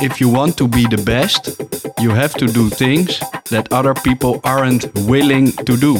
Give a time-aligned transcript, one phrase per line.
[0.00, 1.56] If you want to be the best,
[1.96, 5.96] you have to do things that other people aren't willing to do.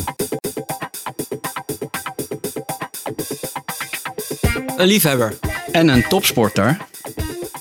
[4.76, 5.38] Een liefhebber.
[5.72, 6.76] En een topsporter.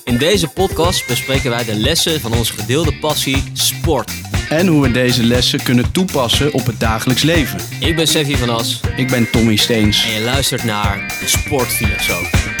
[0.04, 4.12] In deze podcast bespreken wij de lessen van onze gedeelde passie sport.
[4.48, 7.60] En hoe we deze lessen kunnen toepassen op het dagelijks leven.
[7.80, 10.04] Ik ben Sevi van As Ik ben Tommy Steens.
[10.04, 12.57] en je luistert naar de Sportfilosoof.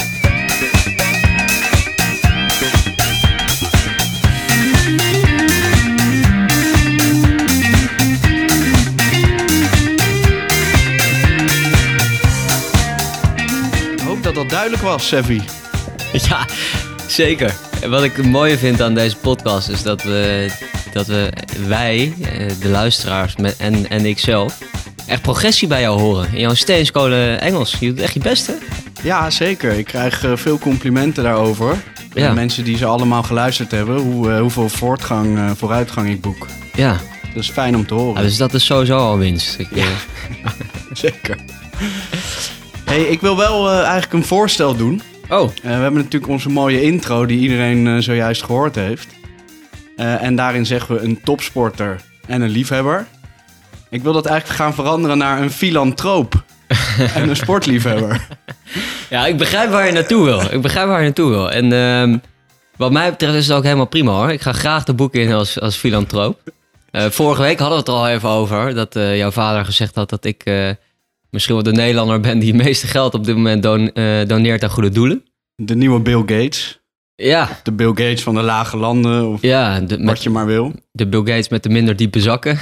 [14.38, 15.42] Dat duidelijk was, Sevi.
[16.12, 16.46] Ja,
[17.06, 17.54] zeker.
[17.82, 20.50] En wat ik het mooie vind aan deze podcast is dat we,
[20.92, 21.32] dat we
[21.66, 24.58] wij, eh, de luisteraars met, en, en ik zelf,
[25.06, 26.32] echt progressie bij jou horen.
[26.32, 27.76] In jouw steenskolen Engels.
[27.80, 28.52] Je doet echt je best, hè?
[29.02, 29.72] Ja, zeker.
[29.72, 31.82] Ik krijg eh, veel complimenten daarover.
[32.14, 32.32] Ja.
[32.32, 36.46] Mensen die ze allemaal geluisterd hebben, hoe, eh, hoeveel voortgang, vooruitgang ik boek.
[36.74, 36.96] Ja.
[37.34, 38.22] Dat is fijn om te horen.
[38.22, 39.58] Ja, dus dat is sowieso al winst.
[39.58, 39.68] Ik,
[40.92, 41.38] Zeker.
[42.88, 45.02] Hey, ik wil wel eh, eigenlijk een voorstel doen.
[45.28, 49.16] Oh, Eh, we hebben natuurlijk onze mooie intro die iedereen eh, zojuist gehoord heeft.
[49.96, 53.06] En daarin zeggen we een topsporter en een liefhebber.
[53.90, 56.42] Ik wil dat eigenlijk gaan veranderen naar een filantroop
[57.14, 58.26] en een sportliefhebber.
[59.10, 60.40] Ja, ik begrijp waar je naartoe wil.
[60.40, 61.50] Ik begrijp waar je naartoe wil.
[61.50, 62.18] En ehm,
[62.76, 64.30] wat mij betreft is het ook helemaal prima hoor.
[64.30, 66.40] Ik ga graag de boek in als, als filantroop.
[66.92, 68.74] Vorige week hadden we het er al even over.
[68.74, 70.44] Dat jouw vader gezegd had dat ik
[71.30, 74.62] misschien wel de Nederlander ben die het meeste geld op dit moment don- eh, doneert
[74.62, 75.24] aan goede doelen.
[75.54, 76.80] De nieuwe Bill Gates.
[77.14, 80.46] Ja, De Bill Gates van de lage landen of ja de, wat met je maar
[80.46, 80.72] wil.
[80.92, 82.58] de Bill Gates met de minder diepe zakken.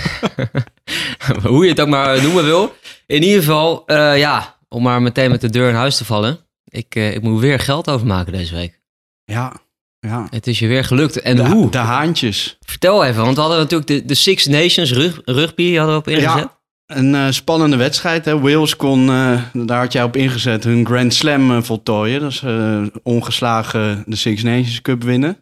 [1.42, 2.74] Hoe je het ook maar noemen wil.
[3.06, 6.38] In ieder geval, eh, ja, om maar meteen met de deur in huis te vallen.
[6.64, 8.80] Ik, eh, ik moet weer geld overmaken deze week.
[9.24, 9.52] Ja,
[10.00, 10.26] ja.
[10.30, 11.20] Het is je weer gelukt.
[11.20, 11.70] En De, hoe?
[11.70, 12.56] de haantjes.
[12.66, 16.08] Vertel even, want we hadden natuurlijk de, de Six Nations rug, rugby hadden we op
[16.08, 16.30] ingezet.
[16.30, 18.24] Ja, een eh, spannende wedstrijd.
[18.24, 18.40] Hè.
[18.40, 22.20] Wales kon, eh, daar had jij op ingezet, hun Grand Slam eh, voltooien.
[22.20, 22.42] Dat is
[23.02, 25.40] ongeslagen de Six Nations Cup winnen.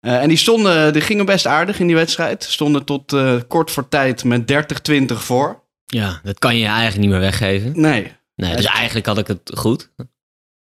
[0.00, 2.44] En die, stonden, die gingen best aardig in die wedstrijd.
[2.44, 3.16] Stonden tot
[3.48, 4.52] kort voor tijd met
[4.90, 5.62] 30-20 voor.
[5.86, 7.80] Ja, dat kan je eigenlijk niet meer weggeven.
[7.80, 9.90] Nee, Nee, dus eigenlijk had ik het goed.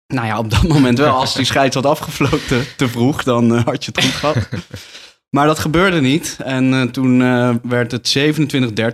[0.06, 1.14] nou ja, op dat moment wel.
[1.14, 4.48] Als die scheids had afgefloten te vroeg, dan had je het goed gehad.
[5.34, 6.36] Maar dat gebeurde niet.
[6.44, 8.16] En eh, toen eh, werd het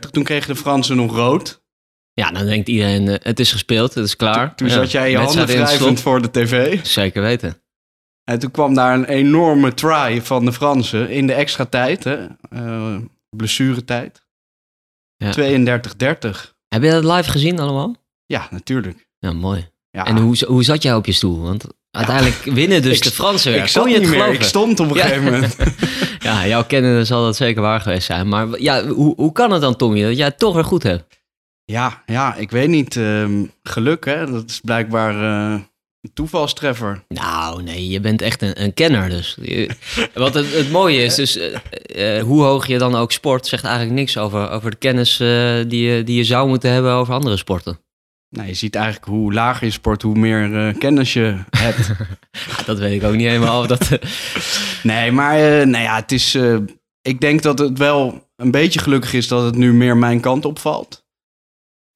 [0.07, 0.11] 27-30.
[0.11, 1.63] Toen kregen de Fransen nog rood.
[2.13, 4.55] Ja, dan denkt iedereen, eh, het is gespeeld, het is klaar.
[4.55, 6.79] Toen Ja, zat jij je handen wedstrijd wrijvend voor de tv.
[6.87, 7.63] Zeker weten.
[8.25, 12.27] En toen kwam daar een enorme try van de Fransen in de extra tijd, hè?
[13.37, 14.27] Blessuretijd.
[15.17, 15.33] Ja.
[15.33, 16.55] 32-30.
[16.69, 17.97] Heb je dat live gezien allemaal?
[18.27, 19.09] Ja, natuurlijk.
[19.19, 19.69] Ja, mooi.
[19.91, 20.07] Ja.
[20.07, 21.41] En hoe, hoe zat jij op je stoel?
[21.41, 24.91] Want uiteindelijk winnen dus Ik- de Fransen ik Kon je niet meer, ik stond op
[24.91, 25.03] een Ja.
[25.03, 25.57] gegeven moment.
[26.29, 28.29] Ja, jouw kennen zal dat zeker waar geweest zijn.
[28.29, 31.19] Maar ja, hoe, hoe kan het dan, Tommy, dat jij het toch weer goed hebt?
[31.65, 32.97] ja, ja, ik weet niet.
[32.97, 34.27] ehm, geluk, hè?
[34.31, 35.61] Dat is blijkbaar eh,
[36.01, 37.05] een toevalstreffer.
[37.09, 39.37] Nou, nee, je bent echt een, een kenner dus.
[39.43, 39.71] Je-
[40.15, 43.65] Wat het, het mooie is, dus eh, eh, hoe hoog je dan ook sport, zegt
[43.65, 45.17] eigenlijk niks over, over de kennis
[45.69, 47.81] die, je, die je zou moeten hebben over andere sporten.
[48.31, 51.91] Nou, je ziet eigenlijk hoe lager je sport, hoe meer eh, kennis je hebt.
[52.67, 53.67] Dat weet ik ook niet helemaal.
[53.67, 53.99] Dat, eh,
[54.83, 56.39] nee, maar eh, nou ja, het is...
[57.03, 60.45] ik denk dat het wel een beetje gelukkig is dat het nu meer mijn kant
[60.45, 61.09] opvalt.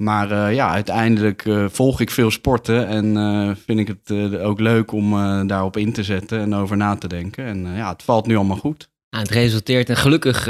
[0.03, 5.11] Maar ja, uiteindelijk volg ik veel sporten en vind ik het ook leuk om
[5.47, 7.45] daarop in te zetten en over na te denken.
[7.45, 8.91] En ja, het valt nu allemaal goed.
[9.11, 10.43] nou, het resulteert in gelukkig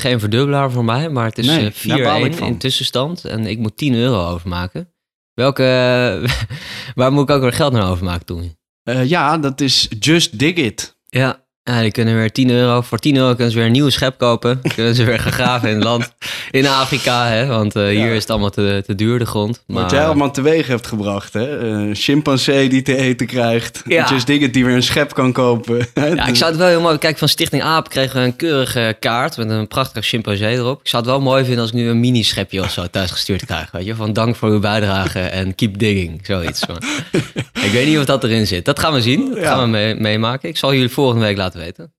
[0.00, 2.46] geen verdubbelaar voor mij, maar het is Nee, eh, daar baal ik 4-1 van.
[2.46, 4.92] in tussenstand en ik moet 10 euro overmaken.
[5.34, 5.62] Welke,
[6.94, 8.56] waar moet ik ook weer geld naar overmaken, Tommy?
[8.82, 10.98] Eh, ja, dat is Just Dig It.
[11.08, 12.80] Ja, ja, die kunnen weer 10 euro.
[12.80, 14.60] Voor 10 euro kunnen ze weer een nieuwe schep kopen.
[14.74, 16.12] kunnen ze weer gaan graven in het land.
[16.50, 17.46] In Afrika, hè?
[17.46, 18.06] Want eh, hier Ja.
[18.06, 19.62] is het allemaal te, te duur, de grond.
[19.66, 21.58] Wat jij allemaal teweeg hebt gebracht, hè?
[21.58, 23.82] Eh, Een chimpansee die te eten krijgt.
[23.86, 24.10] Ja.
[24.26, 25.86] It die weer een schep kan kopen.
[25.94, 26.98] Ja, ik zou het wel heel mooi...
[26.98, 30.80] Kijk, van Stichting AAP kregen we een keurige kaart met een prachtige chimpansee erop.
[30.80, 33.44] Ik zou het wel mooi vinden als ik nu een mini-schepje of zo thuis gestuurd
[33.46, 33.70] krijg.
[33.70, 33.94] Weet je?
[33.94, 36.20] Van dank voor uw bijdrage en keep digging.
[36.26, 36.66] Zoiets.
[36.66, 36.78] Maar
[37.66, 38.64] ik weet niet of dat erin zit.
[38.64, 39.28] Dat gaan we zien.
[39.34, 40.48] Dat gaan we mee- meemaken.
[40.48, 41.94] Ik zal jullie volgende week laten weten.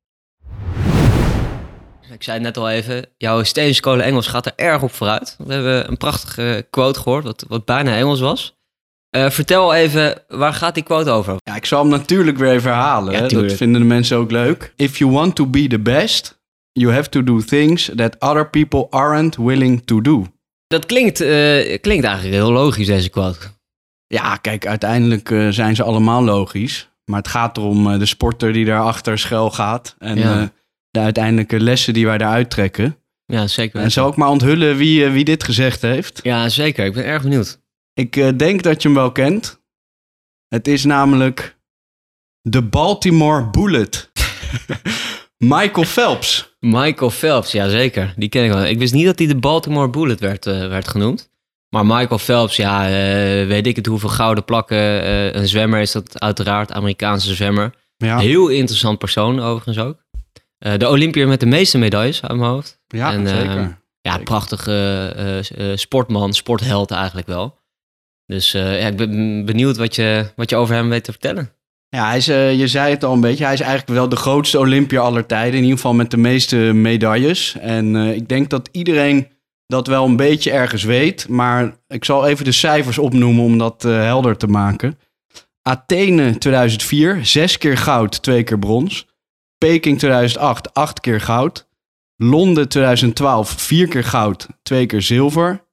[2.12, 5.36] Ik zei net al even, jouw steenskolen Engels gaat er erg op vooruit.
[5.46, 8.58] We hebben een prachtige quote gehoord, wat, wat bijna Engels was.
[9.10, 11.36] Eh, vertel even, waar gaat die quote over?
[11.44, 13.14] Ja, ik zal hem natuurlijk weer even herhalen.
[13.14, 14.74] Ja, dat vinden de mensen ook leuk.
[14.76, 16.42] If you want to be the best,
[16.72, 20.26] you have to do things that other people aren't willing to do.
[20.68, 23.40] Dat klinkt, eh, klinkt eigenlijk heel logisch, deze quote.
[24.08, 26.90] Ja, kijk, uiteindelijk eh, zijn ze allemaal logisch.
[27.06, 29.96] Maar het gaat erom eh, de sporter die daarachter schuil gaat.
[30.00, 30.42] En Ja.
[30.42, 30.48] eh,
[30.90, 32.98] de uiteindelijke lessen die wij daaruit trekken.
[33.26, 33.82] Ja, zeker.
[33.82, 36.20] En zal ik maar onthullen wie, eh, wie dit gezegd heeft?
[36.24, 36.86] Ja, zeker.
[36.86, 37.62] Ik ben erg benieuwd.
[37.94, 39.62] Ik denk dat je hem wel kent.
[40.48, 41.58] Het is namelijk
[42.42, 44.12] de Baltimore Bullet.
[45.38, 46.56] Michael Phelps.
[46.60, 48.14] Michael Phelps, ja zeker.
[48.18, 48.66] Die ken ik wel.
[48.66, 51.32] Ik wist niet dat hij de Baltimore Bullet werd, werd genoemd.
[51.74, 54.78] Maar Michael Phelps, ja, eh, weet ik het hoeveel gouden plakken.
[55.04, 57.74] eh, een zwemmer is dat uiteraard, Amerikaanse zwemmer.
[57.98, 60.04] Ja, Heel interessant persoon overigens ook.
[60.58, 62.82] Eh, de Olympiër met de meeste medailles uit mijn hoofd.
[62.88, 63.78] ja en, zeker.
[64.02, 64.24] Ja, Zeker.
[64.24, 67.58] prachtige sportman, sportheld eigenlijk wel.
[68.26, 71.52] Dus ja, ik ben benieuwd wat je, wat je over hem weet te vertellen.
[71.90, 73.44] Ja, hij is, je zei het al een beetje.
[73.44, 75.54] Hij is eigenlijk wel de grootste Olympier aller tijden.
[75.54, 77.56] In ieder geval met de meeste medailles.
[77.60, 79.28] En ik denk dat iedereen
[79.74, 81.28] dat wel een beetje ergens weet.
[81.30, 85.00] Maar ik zal even de cijfers opnoemen om dat eh, helder te maken.
[85.62, 89.08] Athene 2004, zes keer goud, twee keer brons.
[89.58, 91.68] Peking 2008, acht keer goud.
[92.16, 95.66] Londen 2012, vier keer goud, twee keer zilver.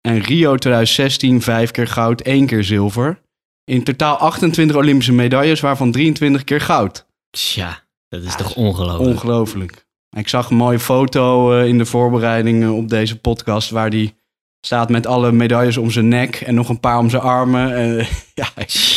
[0.00, 3.20] En Rio 2016, vijf keer goud, één keer zilver.
[3.64, 7.06] In totaal 28 Olympische medailles, waarvan 23 keer goud.
[7.30, 9.10] Tja, dat is Ja, toch ongelooflijk.
[9.10, 9.86] Ongelooflijk.
[10.16, 14.16] Ik zag een mooie foto eh, in de voorbereiding eh, op deze podcast, waar die
[14.60, 17.66] staat met alle medailles om zijn nek en nog een paar om zijn armen.
[18.38, 18.48] Ja,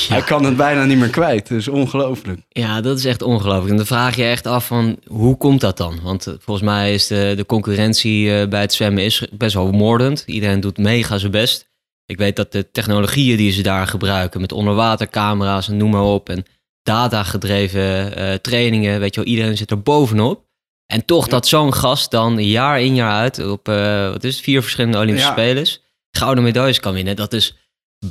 [0.08, 1.48] hij, kan het bijna niet meer kwijt.
[1.48, 2.42] Dus ongelooflijk.
[2.50, 3.70] Ja, dat is echt ongelooflijk.
[3.70, 6.00] En dan vraag je echt af van, hoe komt dat dan?
[6.04, 10.24] Want eh, volgens mij is de, de concurrentie bij het zwemmen is best wel moordend.
[10.26, 11.70] Iedereen doet mega zijn best.
[12.06, 16.30] Ik weet dat de technologieën die ze daar gebruiken, met onderwatercamera's en noem maar op,
[16.30, 16.46] en
[16.84, 20.50] datagedreven eh trainingen, weet je wel, iedereen zit er bovenop.
[20.92, 24.44] En toch dat zo'n gast dan jaar in jaar uit op, eh, wat is het,
[24.44, 25.34] vier verschillende Olympische Ja.
[25.34, 27.16] Spelers, gouden medailles kan winnen.
[27.16, 27.58] Dat is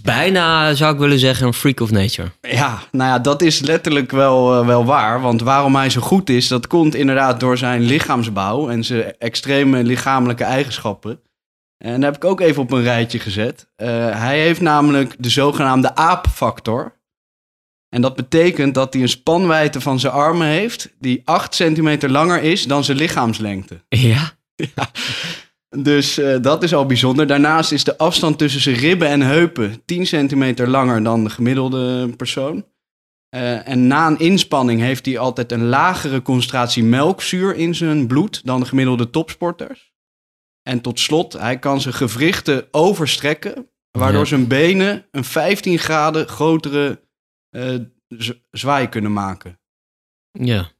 [0.03, 2.31] bijna, zou ik willen zeggen, een freak of nature.
[2.41, 5.21] Ja, nou ja, dat is letterlijk wel, eh, wel waar.
[5.21, 9.83] Want waarom hij zo goed is, dat komt inderdaad door zijn lichaamsbouw en zijn extreme
[9.83, 11.21] lichamelijke eigenschappen.
[11.79, 13.67] En daar heb ik ook even op een rijtje gezet.
[13.77, 16.99] Eh, hij heeft namelijk de zogenaamde aapfactor.
[17.95, 22.43] En dat betekent dat hij een spanwijdte van zijn armen heeft die 8 centimeter langer
[22.43, 23.81] is dan zijn lichaamslengte.
[23.89, 24.33] Ja,
[25.77, 27.27] Dus eh, dat is al bijzonder.
[27.27, 32.09] Daarnaast is de afstand tussen zijn ribben en heupen 10 centimeter langer dan de gemiddelde
[32.17, 32.65] persoon.
[33.29, 38.41] Eh, en na een inspanning heeft hij altijd een lagere concentratie melkzuur in zijn bloed
[38.45, 39.93] dan de gemiddelde topsporters.
[40.63, 44.27] En tot slot, hij kan zijn gewrichten overstrekken, waardoor Ja.
[44.27, 47.01] zijn benen een 15 graden grotere
[48.51, 49.59] zwaai kunnen maken.
[50.33, 50.71] ja.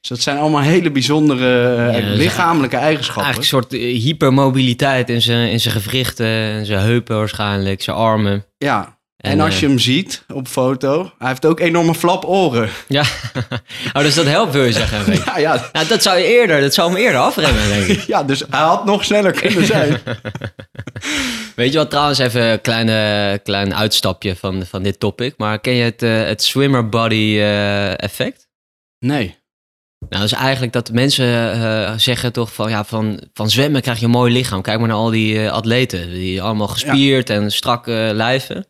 [0.00, 3.24] Dus dat zijn allemaal hele bijzondere eh, Ja, lichamelijke eigenschappen.
[3.24, 7.96] Eigenlijk een soort eh, hypermobiliteit in zijn, in zijn gewrichten, en zijn heupen waarschijnlijk, zijn
[7.96, 8.44] armen.
[8.58, 12.68] Ja, en, als eh, je hem ziet op foto, hij heeft ook enorme flaporen.
[12.88, 13.04] Ja,
[13.94, 15.14] oh, dus dat helpt, wil je zeggen.
[15.24, 18.00] Ja, ja, Nou, dat zou je eerder, dat zou hem eerder afremmen, denk ik.
[18.14, 20.00] ja, dus hij had nog sneller kunnen zijn.
[21.54, 25.34] Weet je wat, trouwens even een kleine, klein uitstapje van, van dit topic.
[25.36, 28.48] Maar ken je het, eh, het swimmer body eh, effect?
[28.98, 29.36] Nee.
[29.98, 33.98] Nou, dat is eigenlijk dat mensen eh, zeggen toch van, ja, van, van zwemmen krijg
[33.98, 34.62] je een mooi lichaam.
[34.62, 38.66] Kijk maar naar al die eh, atleten, die allemaal gespierd en strak eh, lijven.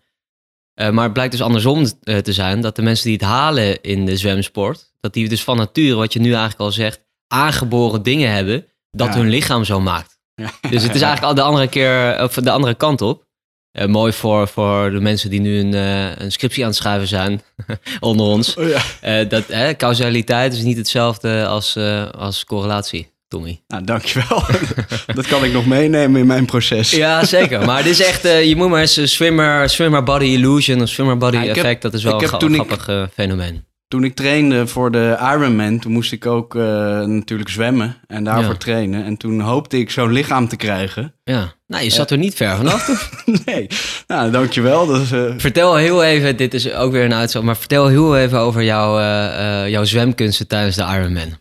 [0.78, 3.80] Eh, maar het blijkt dus andersom eh, te zijn, dat de mensen die het halen
[3.80, 8.02] in de zwemsport, dat die dus van nature, wat je nu eigenlijk al zegt, aangeboren
[8.02, 9.14] dingen hebben, dat Ja.
[9.20, 10.18] hun lichaam zo maakt.
[10.34, 10.50] Ja.
[10.70, 13.26] Dus het is eigenlijk al de andere keer, of de andere kant op.
[13.70, 17.08] Eh, mooi voor, voor de mensen die nu een, eh, een scriptie aan het schrijven
[17.08, 17.42] zijn,
[18.00, 18.54] onder ons.
[18.56, 18.80] Oh, ja.
[19.00, 23.60] Eh, dat, causaliteit is niet hetzelfde als, eh, als correlatie, Tommy.
[23.68, 24.42] Nou, dankjewel.
[25.14, 26.90] dat kan ik nog meenemen in mijn proces.
[26.90, 27.64] Ja, zeker.
[27.66, 30.88] Maar dit is echt, eh, je moet maar eens een swimmer, swimmer body illusion of
[30.88, 31.82] swimmer body Ja, ik heb- effect.
[31.82, 32.20] dat is wel een
[32.52, 33.66] ik- grappig eh, fenomeen.
[33.88, 36.62] Toen ik trainde voor de Ironman, toen moest ik ook eh,
[37.00, 38.58] natuurlijk zwemmen en daarvoor Ja.
[38.58, 39.04] trainen.
[39.04, 41.14] En toen hoopte ik zo'n lichaam te krijgen.
[41.24, 43.10] Ja, nou, je zat er niet ver vanaf.
[43.44, 43.66] nee,
[44.06, 44.86] nou, dankjewel.
[44.86, 48.16] Dat is, eh, vertel heel even, dit is ook weer een uitzag, maar vertel heel
[48.18, 51.36] even over jouw, eh, eh, jouw zwemkunsten tijdens de Ironman.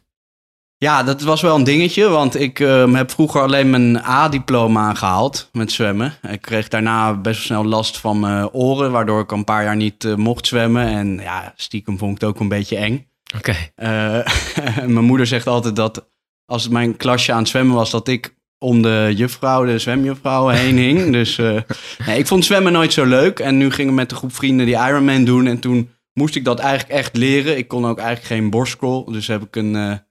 [0.80, 5.50] Ja, dat was wel een dingetje, want ik ehm, heb vroeger alleen mijn A-diploma gehaald
[5.52, 6.14] met zwemmen.
[6.30, 9.76] Ik kreeg daarna best wel snel last van mijn oren, waardoor ik een paar jaar
[9.76, 10.88] niet eh, mocht zwemmen.
[10.88, 13.10] En ja, stiekem vond ik het ook een beetje eng.
[13.36, 13.56] Oké.
[13.76, 14.26] Eh,
[14.96, 16.10] mijn moeder zegt altijd dat
[16.46, 20.78] als mijn klasje aan het zwemmen was, dat ik om de juffrouw, de zwemjuffrouw heen
[20.78, 21.12] hing.
[21.20, 21.62] Dus eh,
[22.06, 23.40] nee, ik vond zwemmen nooit zo leuk.
[23.40, 25.48] En nu gingen we met een groep vrienden die Ironman doen.
[25.48, 27.58] En toen moest ik dat eigenlijk echt leren.
[27.58, 30.06] Ik kon ook eigenlijk geen borstcrawl, dus heb ik een...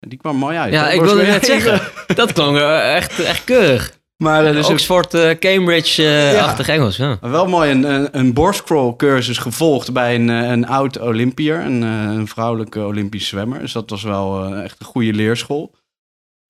[0.00, 0.72] eh, die kwam mooi uit.
[0.72, 1.80] Ja, hè, ik wilde net zeggen,
[2.14, 3.98] dat klonk eh, echt, echt keurig.
[4.16, 6.72] Maar uh, dus Oxford, uh, Cambridge-achtig ja.
[6.72, 7.18] Engels, ja.
[7.20, 12.28] Wel mooi, een, een, een borstcrawl cursus gevolgd bij een, een oud Olympier, een, een
[12.28, 13.58] vrouwelijke Olympisch zwemmer.
[13.58, 15.74] Dus dat was wel echt een goede leerschool.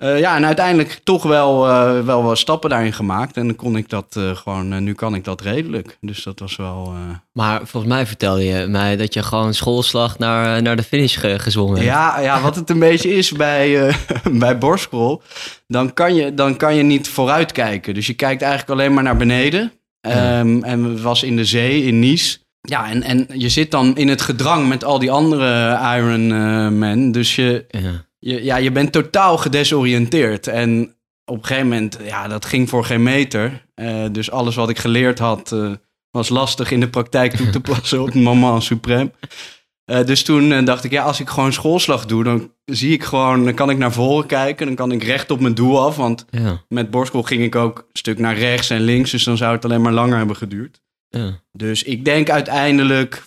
[0.03, 3.37] Uh, ja, en uiteindelijk toch wel, uh, wel wat stappen daarin gemaakt.
[3.37, 5.99] En dan kon ik dat uh, gewoon, nu kan ik dat redelijk.
[6.01, 6.95] Dus dat was wel.
[7.33, 11.39] Maar volgens mij vertelde je mij dat je gewoon schoolslag naar, naar de finish ge
[11.39, 11.89] gezwommen hebt.
[11.89, 13.95] Ja, ja, wat het een beetje is bij,
[14.33, 15.21] bij borstcrawl,
[15.67, 17.95] dan kan, je, dan kan je niet vooruit kijken.
[17.95, 19.73] Dus je kijkt eigenlijk alleen maar naar beneden.
[20.01, 22.39] Um, en het was in de zee, in Nice.
[22.61, 27.13] Ja, en, en je zit dan in het gedrang met al die andere Ironman.
[27.13, 27.65] dus je.
[27.69, 30.47] Ja je, ja, je bent totaal gedesoriënteerd.
[30.47, 33.67] En op een gegeven moment, ja, dat ging voor geen meter.
[33.75, 35.73] Uh, dus alles wat ik geleerd had, uh,
[36.11, 39.29] was lastig in de praktijk toe te passen op moment suprême.
[39.91, 43.45] Uh, dus toen dacht ik, ja, als ik gewoon schoolslag doe, dan zie ik gewoon,
[43.45, 45.97] dan kan ik naar voren kijken, dan kan ik recht op mijn doel af.
[45.97, 46.65] Want ja.
[46.69, 49.65] met borstschool ging ik ook een stuk naar rechts en links, dus dan zou het
[49.65, 50.81] alleen maar langer hebben geduurd.
[51.09, 51.41] Ja.
[51.53, 53.23] Dus ik denk uiteindelijk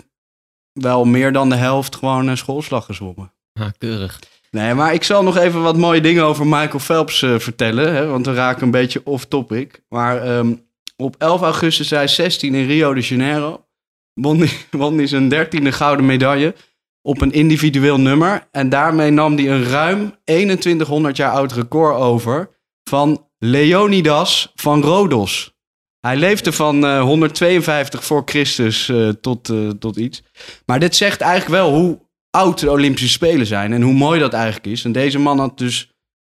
[0.74, 3.34] wel meer dan de helft gewoon schoolslag gezwommen.
[3.54, 4.20] Ja, keurig.
[4.54, 7.96] Nee, maar ik zal nog even wat mooie dingen over Michael Phelps uh, vertellen.
[7.96, 9.84] Hè, want we raken een beetje off-topic.
[9.90, 13.66] Maar um, op 11 augustus 2016 in Rio de Janeiro
[14.14, 16.56] won hij, zijn dertiende gouden medaille
[17.02, 18.48] op een individueel nummer.
[18.52, 22.50] En daarmee nam hij een ruim 2100 jaar oud record over
[22.90, 25.54] van Leonidas van Rodos.
[26.00, 30.24] Hij leefde van uh, 152 voor Christus uh, tot, tot iets.
[30.66, 32.03] Maar dit zegt eigenlijk wel hoe
[32.36, 34.84] oud de Olympische Spelen zijn en hoe mooi dat eigenlijk is.
[34.84, 35.92] En deze man had dus,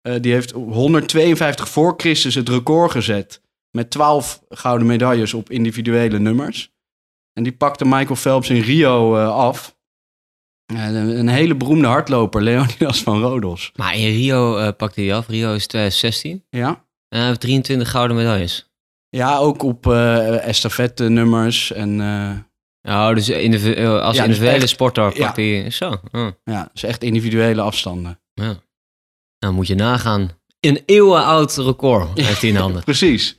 [0.08, 3.42] uh, die heeft 152 voor Christus het record gezet
[3.72, 6.72] met 12 gouden medailles op individuele nummers.
[7.34, 9.78] En die pakte Michael Phelps in Rio uh, af.
[10.74, 13.72] Uh, een hele beroemde hardloper, Leonidas van Rodos.
[13.76, 15.28] Maar in Rio pakte hij af.
[15.28, 16.46] Rio is 2016.
[16.50, 16.68] Ja.
[17.08, 18.70] En hij heeft 23 gouden medailles.
[19.10, 22.00] Ja, ook op estafette nummers en
[22.90, 26.02] Oh, dus individu eh, als ja, individuele dus sporter pakt hij zo.
[26.12, 26.28] Oh.
[26.44, 28.20] Ja, dus echt individuele afstanden.
[28.34, 28.56] Ja.
[29.40, 30.30] Nou, moet je nagaan.
[30.60, 32.84] Een eeuwenoud record heeft hij in handen.
[32.94, 33.38] Precies.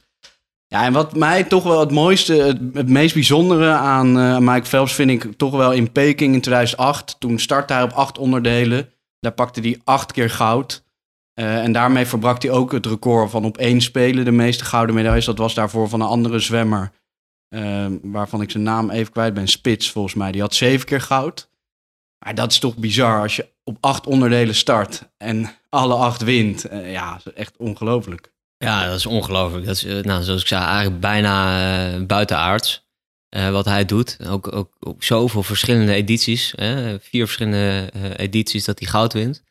[0.67, 4.67] Ja, en wat mij toch wel het mooiste, het, het meest bijzondere aan uh, Mike
[4.67, 7.17] Phelps vind ik toch wel in Peking in 2008.
[7.19, 8.93] Toen startte hij op acht onderdelen.
[9.21, 10.83] Daar pakte hij acht keer goud.
[11.35, 14.95] Uh, en daarmee verbrak hij ook het record van op één spelen de meeste gouden
[14.95, 15.25] medailles.
[15.25, 16.93] Dat was daarvoor van een andere zwemmer.
[17.51, 19.49] Ehm, waarvan ik zijn naam even kwijt ben.
[19.49, 20.33] Spits, volgens mij.
[20.33, 21.51] Die had zeven keer goud.
[22.25, 26.73] Maar dat is toch bizar als je op acht onderdelen start en alle acht wint.
[26.73, 28.33] Uh, ja, echt ongelooflijk.
[28.57, 29.67] Ja, dat is ongelooflijk.
[29.67, 32.89] Dat is, uh, nou, zoals ik zei, eigenlijk bijna uh, buitenaards.
[33.29, 34.19] wat hij doet.
[34.27, 36.55] Ook, ook, ook zoveel verschillende edities.
[37.01, 39.43] vier verschillende edities dat hij goud wint.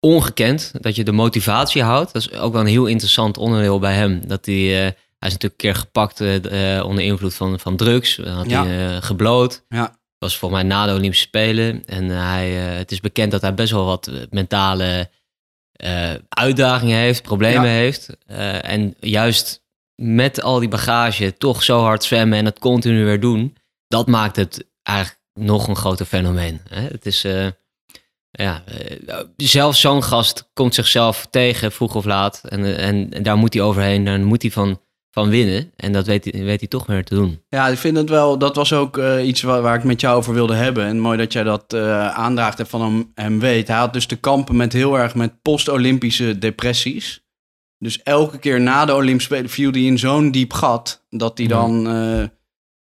[0.00, 2.12] Ongekend dat je de motivatie houdt.
[2.12, 4.26] Dat is ook wel een heel interessant onderdeel bij hem.
[4.26, 8.16] Dat hij hij is natuurlijk een keer gepakt uh, onder invloed van, van drugs.
[8.16, 8.64] Had ja.
[8.64, 9.64] hij uh, gebloot.
[9.68, 9.96] Ja.
[10.18, 11.84] Was volgens mij na de Olympische Spelen.
[11.86, 15.10] En hij, het is bekend dat hij best wel wat mentale
[16.28, 17.74] uitdagingen heeft, problemen ja.
[17.74, 18.16] heeft.
[18.62, 19.62] en juist
[19.94, 23.56] met al die bagage toch zo hard zwemmen en het continu weer doen.
[23.88, 26.60] Dat maakt het eigenlijk nog een groter fenomeen.
[26.68, 26.80] Hè?
[26.80, 27.24] Het is
[28.30, 28.64] ja,
[29.36, 32.40] zelfs zo'n gast komt zichzelf tegen, vroeg of laat.
[32.48, 34.04] En, en, en, daar moet hij overheen.
[34.04, 34.80] Dan moet hij van
[35.12, 35.72] van winnen.
[35.76, 37.40] En dat weet hij, weet hij toch weer te doen.
[37.48, 40.16] Ja, ik vind het wel, dat was ook uh, iets waar, waar, ik met jou
[40.16, 40.84] over wilde hebben.
[40.84, 43.68] En mooi dat jij dat uh, aandraagt en van hem, hem weet.
[43.68, 47.24] Hij had dus te kampen met heel erg met post-Olympische depressies.
[47.78, 51.06] Dus elke keer na de Olympische Spelen viel hij in zo'n diep gat...
[51.10, 52.24] dat hij dan uh,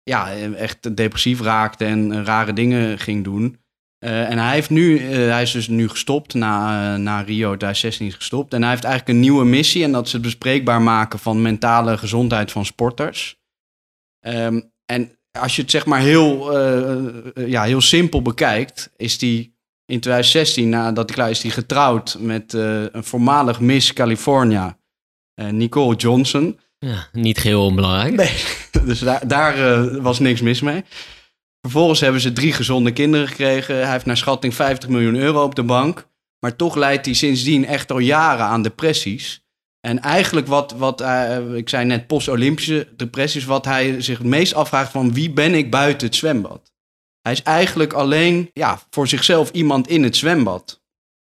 [0.03, 3.57] ja, echt depressief raakte en rare dingen ging doen.
[3.99, 7.45] Uh, en hij, heeft nu, uh, hij is dus nu gestopt, na, uh, na Rio
[7.45, 8.53] 2016 is gestopt.
[8.53, 11.97] En hij heeft eigenlijk een nieuwe missie en dat is het bespreekbaar maken van mentale
[11.97, 13.37] gezondheid van sporters.
[14.27, 16.59] Um, en als je het zeg maar heel,
[17.39, 19.51] ja, heel simpel bekijkt, is hij
[19.85, 24.77] in 2016, nadat hij klaar is, hij getrouwd met een voormalig Miss California,
[25.51, 26.59] Nicole Johnson.
[26.79, 28.15] Ja, niet geheel onbelangrijk.
[28.15, 30.83] Nee, dus daar, daar was niks mis mee.
[31.61, 33.75] Vervolgens hebben ze drie gezonde kinderen gekregen.
[33.75, 36.07] Hij heeft naar schatting 50 miljoen euro op de bank.
[36.39, 39.43] Maar toch leidt hij sindsdien echt al jaren aan depressies.
[39.79, 44.53] En eigenlijk wat, wat uh, ik zei net, post-Olympische depressies, wat hij zich het meest
[44.53, 46.71] afvraagt van wie ben ik buiten het zwembad?
[47.21, 50.81] Hij is eigenlijk alleen ja, voor zichzelf iemand in het zwembad.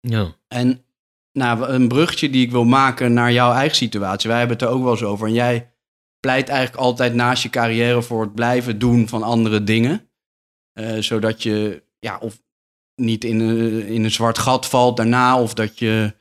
[0.00, 0.34] Ja.
[0.48, 0.84] En
[1.32, 4.28] nou, een bruggetje die ik wil maken naar jouw eigen situatie.
[4.28, 5.26] Wij hebben het er ook wel eens over.
[5.26, 5.72] En jij
[6.20, 10.10] pleit eigenlijk altijd naast je carrière voor het blijven doen van andere dingen.
[10.74, 12.42] Uh, zodat je ja, of
[12.94, 16.14] niet in een, in een zwart gat valt daarna, of dat je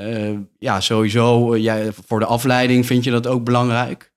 [0.00, 4.12] Eh, ja, sowieso, eh, voor de afleiding vind je dat ook belangrijk.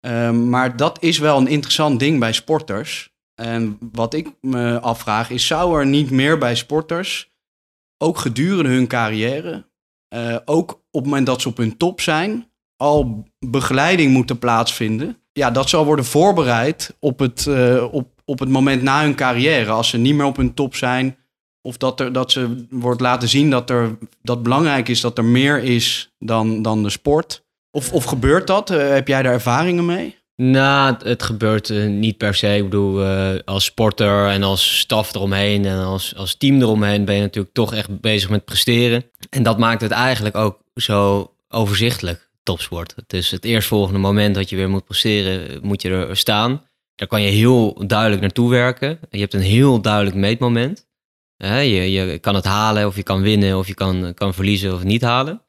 [0.00, 3.14] Ehm, maar dat is wel een interessant ding bij sporters.
[3.34, 7.32] En wat ik me afvraag is, zou er niet meer bij sporters,
[7.98, 9.70] ook gedurende hun carrière,
[10.08, 15.18] eh, ook op het moment dat ze op hun top zijn, al begeleiding moeten plaatsvinden?
[15.32, 19.70] Ja, dat zal worden voorbereid op het, eh, op, op het moment na hun carrière,
[19.70, 21.16] als ze niet meer op hun top zijn.
[21.62, 25.24] Of dat, er, dat ze wordt laten zien dat, er, dat belangrijk is dat er
[25.24, 27.44] meer is dan, dan de sport.
[27.70, 28.70] Of, of gebeurt dat?
[28.70, 30.18] Eh, heb jij daar ervaringen mee?
[30.36, 32.56] Nou, het, gebeurt eh, niet per se.
[32.56, 37.14] Ik bedoel, eh, als sporter en als staf eromheen en als, als team eromheen ben
[37.14, 39.04] je natuurlijk toch echt bezig met presteren.
[39.30, 42.92] En dat maakt het eigenlijk ook zo overzichtelijk, topsport.
[42.96, 46.62] Het is het eerstvolgende moment dat je weer moet presteren, moet je er staan.
[47.00, 48.98] Daar kan je heel duidelijk naartoe werken.
[49.10, 50.86] Je hebt een heel duidelijk meetmoment.
[51.36, 54.82] Je, je kan het halen of je kan winnen of je kan, kan verliezen of
[54.82, 55.42] niet halen.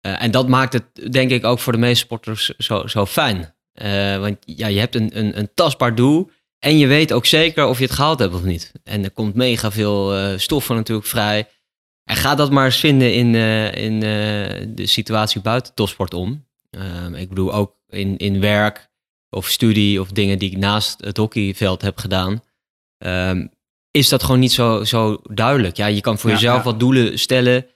[0.00, 3.54] Eh, en dat maakt het denk ik ook voor de meeste sporters zo, zo fijn.
[3.72, 7.66] Eh, want ja, je hebt een, een, een tastbaar doel en je weet ook zeker
[7.66, 8.72] of je het gehaald hebt of niet.
[8.84, 11.48] En er komt mega veel eh stoffen natuurlijk vrij.
[12.04, 13.34] En ga dat maar eens vinden in,
[13.74, 14.00] in
[14.74, 16.46] de situatie buiten topsport om.
[16.70, 18.90] Ehm, ik bedoel ook in, in werk
[19.34, 22.42] of studie of dingen die ik naast het hockeyveld heb gedaan.
[22.98, 23.46] ehm,
[23.90, 25.76] is dat gewoon niet zo, zo duidelijk.
[25.76, 26.62] Ja, je kan voor Ja, jezelf ja.
[26.64, 27.66] wat doelen stellen.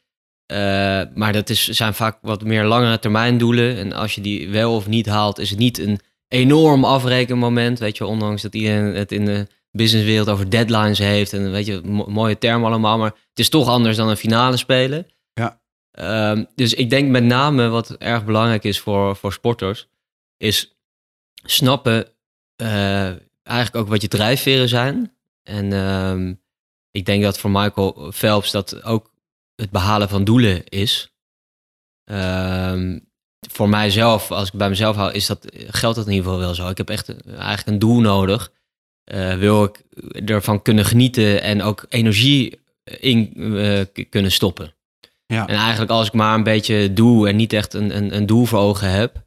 [0.47, 3.77] eh, maar dat is, zijn vaak wat meer langere termijn doelen.
[3.77, 7.79] En als je die wel of niet haalt, is het niet een enorm afrekenmoment.
[7.79, 11.33] Weet je, ondanks dat iedereen het in de businesswereld over deadlines heeft.
[11.33, 12.99] En weet je, mo- mooie term allemaal.
[12.99, 15.07] Maar het is toch anders dan een finale spelen.
[15.33, 15.61] Ja.
[15.91, 19.89] Ehm, dus ik denk met name wat erg belangrijk is voor, voor sporters,
[20.37, 20.76] is
[21.47, 22.09] snappen
[22.57, 23.07] eh,
[23.43, 25.13] eigenlijk ook wat je drijfveren zijn.
[25.43, 26.35] En ehm,
[26.91, 29.11] ik denk dat voor Michael Phelps dat ook
[29.55, 31.13] het behalen van doelen is.
[32.05, 32.99] Ehm,
[33.51, 36.55] voor mijzelf, als ik bij mezelf hou, is dat, geldt dat in ieder geval wel
[36.55, 36.69] zo.
[36.69, 38.53] Ik heb echt eh, eigenlijk een doel nodig.
[39.05, 43.33] Eh, wil ik ervan kunnen genieten en ook energie in
[44.11, 44.75] kunnen stoppen.
[45.27, 45.47] Ja.
[45.47, 48.45] En eigenlijk als ik maar een beetje doe en niet echt een, een, een doel
[48.45, 49.26] voor ogen heb,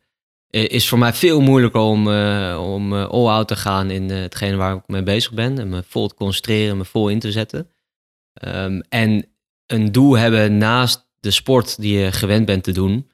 [0.49, 4.55] is voor mij veel moeilijker om, eh, om eh, all-out te gaan in eh, hetgene
[4.55, 5.59] waar ik mee bezig ben.
[5.59, 7.69] En me vol te concentreren, me vol in te zetten.
[8.33, 9.25] Ehm, en
[9.65, 13.09] een doel hebben naast de sport die je gewend bent te doen,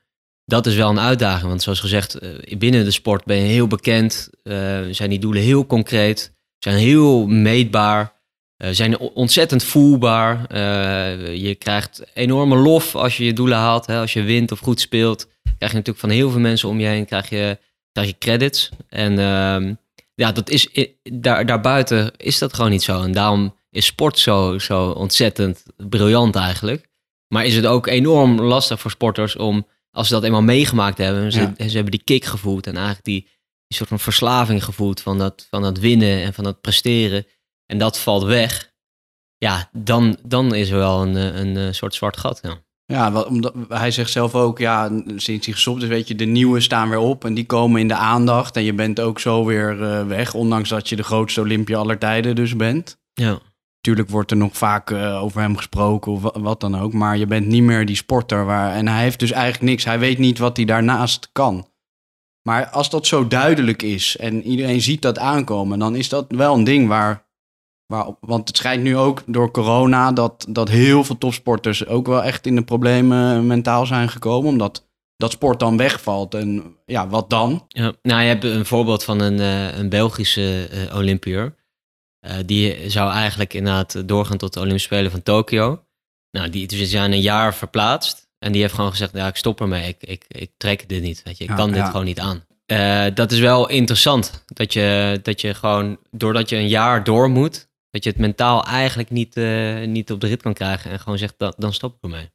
[0.45, 1.47] dat is wel een uitdaging.
[1.47, 4.29] Want zoals gezegd, eh, binnen de sport ben je heel bekend.
[4.43, 8.13] eh, zijn die doelen heel concreet, zijn heel meetbaar.
[8.57, 10.45] Eh, zijn ontzettend voelbaar.
[10.45, 13.85] Eh, je krijgt enorme lof als je je doelen haalt.
[13.85, 13.99] Hè?
[13.99, 16.87] Als je wint of goed speelt, krijg je natuurlijk van heel veel mensen om je
[16.87, 17.57] heen krijg je,
[17.91, 18.69] krijg je credits.
[18.89, 19.73] En ehm,
[20.15, 20.69] ja, dat is,
[21.03, 23.01] daar, daarbuiten is dat gewoon niet zo.
[23.01, 26.87] En daarom is sport zo, zo ontzettend briljant eigenlijk.
[27.27, 31.31] Maar is het ook enorm lastig voor sporters om, als ze dat eenmaal meegemaakt hebben,
[31.31, 31.67] ze, Ja.
[31.67, 33.21] ze hebben die kick gevoeld en eigenlijk die,
[33.67, 37.25] die soort van verslaving gevoeld van dat, van dat winnen en van dat presteren.
[37.65, 38.73] En dat valt weg.
[39.37, 42.39] Ja, dan, dan is er wel een, eh, een, eh, soort zwart gat.
[42.41, 42.63] Ja.
[42.85, 46.25] Ja, wat, omdat, hij zegt zelf ook, ja, sinds hij gestopt is, weet je, de
[46.25, 48.55] nieuwe staan weer op en die komen in de aandacht.
[48.55, 51.97] En je bent ook zo weer eh, weg, ondanks dat je de grootste Olympia aller
[51.97, 52.97] tijden dus bent.
[53.13, 53.39] Ja.
[53.81, 57.25] Tuurlijk wordt er nog vaak over hem gesproken of wa- wat dan ook, maar je
[57.25, 58.45] bent niet meer die sporter.
[58.45, 61.67] Waar, en hij heeft dus eigenlijk niks, hij weet niet wat hij daarnaast kan.
[62.41, 66.53] Maar als dat zo duidelijk is en iedereen ziet dat aankomen, dan is dat wel
[66.55, 67.24] een ding waar,
[67.87, 72.23] waar want het schijnt nu ook door corona dat, dat heel veel topsporters ook wel
[72.23, 76.33] echt in de problemen mentaal zijn gekomen, omdat dat sport dan wegvalt.
[76.33, 77.65] En ja, wat dan?
[77.67, 81.55] Ja, nou, je hebt een voorbeeld van een, eh, een Belgische eh Olympiër.
[82.19, 85.83] Eh, die zou eigenlijk inderdaad doorgaan tot de Olympische Spelen van Tokio.
[86.31, 88.27] Nou, die die zijn een jaar verplaatst.
[88.39, 89.87] En die heeft gewoon gezegd, ja, ik stop ermee.
[89.87, 91.43] Ik, ik, ik trek dit niet, weet je.
[91.43, 92.43] Ik Ja, kan dit gewoon niet aan.
[93.13, 94.43] Dat is wel interessant.
[94.45, 97.67] Dat je, dat je gewoon, doordat je een jaar door moet...
[97.95, 100.91] dat je het mentaal eigenlijk niet, eh, niet op de rit kan krijgen.
[100.91, 102.29] En gewoon zegt, dan, dan stop ik ermee.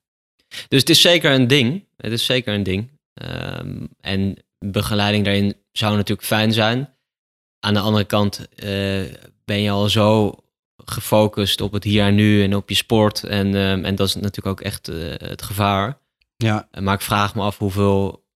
[0.68, 1.84] Dus het is zeker een ding.
[1.96, 2.90] Het is zeker een ding.
[3.14, 6.94] Ehm, en begeleiding daarin zou natuurlijk fijn zijn.
[7.58, 9.02] Aan de andere kant eh,
[9.44, 10.34] ben je al zo
[10.84, 13.24] gefocust op het hier en nu en op je sport.
[13.24, 15.98] En, ehm, en dat is natuurlijk ook echt eh, het gevaar.
[16.36, 18.28] Ja, Maar ik vraag me af hoeveel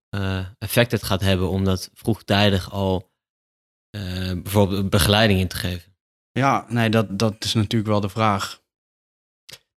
[0.57, 3.11] effect het gaat hebben om dat vroegtijdig al
[4.43, 5.94] bijvoorbeeld begeleiding in te geven.
[6.39, 8.61] Ja, nee, dat, dat is natuurlijk wel de vraag.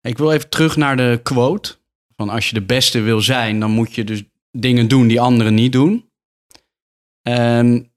[0.01, 1.77] Ik wil even terug naar de quote.
[2.17, 5.55] Van als je de beste wil zijn, dan moet je dus dingen doen die anderen
[5.55, 6.11] niet doen.
[7.23, 7.93] En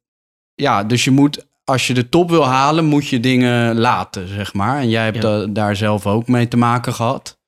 [0.55, 4.53] ja, dus je moet, als je de top wil halen, moet je dingen laten, zeg
[4.53, 4.79] maar.
[4.79, 5.21] En jij hebt Ja.
[5.21, 7.39] da- daar zelf ook mee te maken gehad.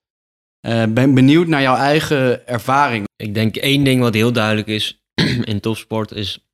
[0.68, 3.06] Uh, ben benieuwd naar jouw eigen ervaring.
[3.16, 5.04] Ik denk één ding wat heel duidelijk is
[5.52, 6.48] in topsport is...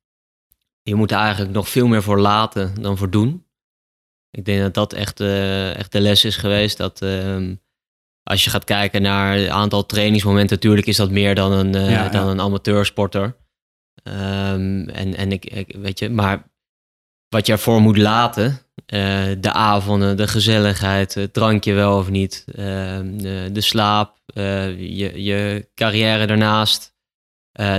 [0.82, 3.44] je moet er eigenlijk nog veel meer voor laten dan voor doen.
[4.30, 6.76] Ik denk dat dat echt, uh, echt de les is geweest.
[6.76, 7.48] Dat uh,
[8.22, 10.56] als je gaat kijken naar het aantal trainingsmomenten...
[10.56, 13.36] natuurlijk is dat meer dan een, uh, ja, dan een amateursporter.
[14.02, 16.50] Um, en en ik, ik, weet je, maar
[17.28, 22.44] wat je ervoor moet laten uh, de avonden, de gezelligheid, het drankje wel of niet,
[22.48, 26.94] uh, de, de, slaap, je, je carrière daarnaast.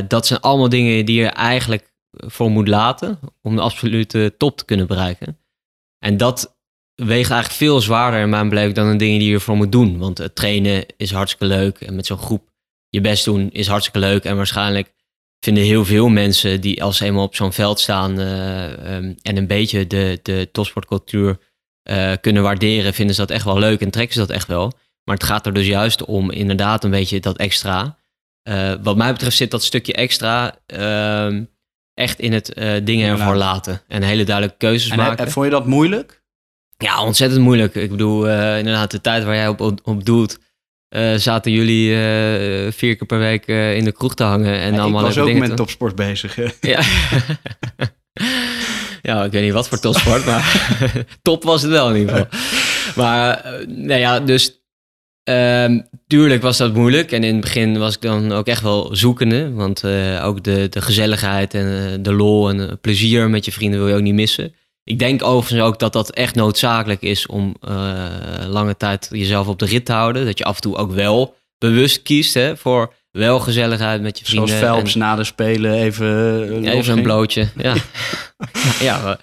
[0.08, 4.66] dat zijn allemaal dingen die je eigenlijk voor moet laten om de absolute top te
[4.66, 5.41] kunnen bereiken.
[6.06, 6.58] En dat
[6.96, 9.98] weegt eigenlijk veel zwaarder in mijn beleving dan de dingen die je ervoor moet doen.
[9.98, 12.50] Want het trainen is hartstikke leuk en met zo'n groep
[12.90, 14.24] je best doen is hartstikke leuk.
[14.24, 14.94] En waarschijnlijk
[15.40, 19.38] vinden heel veel mensen die als ze eenmaal op zo'n veld staan uh, um, en
[19.38, 21.40] een beetje de, de topsportcultuur
[21.90, 24.72] uh, kunnen waarderen, vinden ze dat echt wel leuk en trekken ze dat echt wel.
[25.04, 27.98] Maar het gaat er dus juist om inderdaad een beetje dat extra.
[28.50, 31.44] Uh, wat mij betreft zit dat stukje extra ehm,
[32.02, 35.26] echt in het dingen ervoor laten en hele duidelijke keuzes en maken.
[35.26, 36.22] En vond je dat moeilijk?
[36.78, 37.76] Ja, ontzettend moeilijk.
[37.76, 40.38] Ik bedoel, inderdaad, de tijd waar jij op, op, op doelt,
[40.96, 44.60] uh, zaten jullie uh, vier keer per week uh, in de kroeg te hangen.
[44.60, 45.56] En ja, allemaal ik was ook met te...
[45.56, 46.36] topsport bezig.
[46.36, 46.48] Hè?
[46.62, 46.82] Ja.
[49.12, 50.72] ja, ik weet niet wat voor topsport, maar
[51.22, 52.40] top was het wel in ieder geval.
[52.96, 54.61] Maar, nou ja, dus
[55.64, 57.12] um, tuurlijk was dat moeilijk.
[57.12, 59.54] En in het begin was ik dan ook echt wel zoekende.
[59.54, 59.84] Want
[60.22, 64.02] ook de, de gezelligheid en de lol en plezier met je vrienden wil je ook
[64.02, 64.54] niet missen.
[64.84, 67.56] Ik denk overigens ook dat dat echt noodzakelijk is om
[68.48, 70.26] lange tijd jezelf op de rit te houden.
[70.26, 74.26] Dat je af en toe ook wel bewust kiest hè, voor wel gezelligheid met je
[74.26, 74.48] vrienden.
[74.48, 75.00] Zoals Phelps en...
[75.00, 76.08] na de Spelen even...
[76.64, 77.76] Ja, even een blootje, ja.
[78.80, 79.20] ja maar,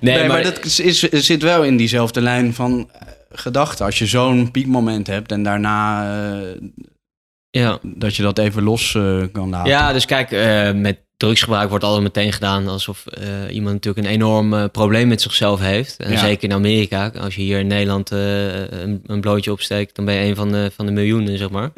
[0.00, 2.90] nee, nee, maar, maar dat is, zit wel in diezelfde lijn van
[3.32, 3.84] gedachten.
[3.84, 6.04] Als je zo'n piekmoment hebt en daarna...
[6.34, 6.50] Uh,
[7.50, 7.78] ja.
[7.82, 8.92] Dat je dat even los
[9.32, 9.70] kan laten.
[9.70, 10.30] Ja, dus kijk,
[10.74, 13.04] met drugsgebruik wordt altijd meteen gedaan alsof
[13.50, 15.96] iemand natuurlijk een enorm probleem met zichzelf heeft.
[15.96, 16.18] En ja.
[16.18, 20.28] zeker in Amerika, als je hier in Nederland een, een, blootje opsteekt, dan ben je
[20.28, 21.70] een van de, van de miljoenen, zeg maar.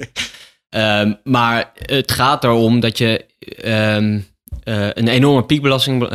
[1.01, 3.25] um, maar het gaat erom dat je
[3.65, 4.27] um,
[4.65, 6.07] een enorme piekbelasting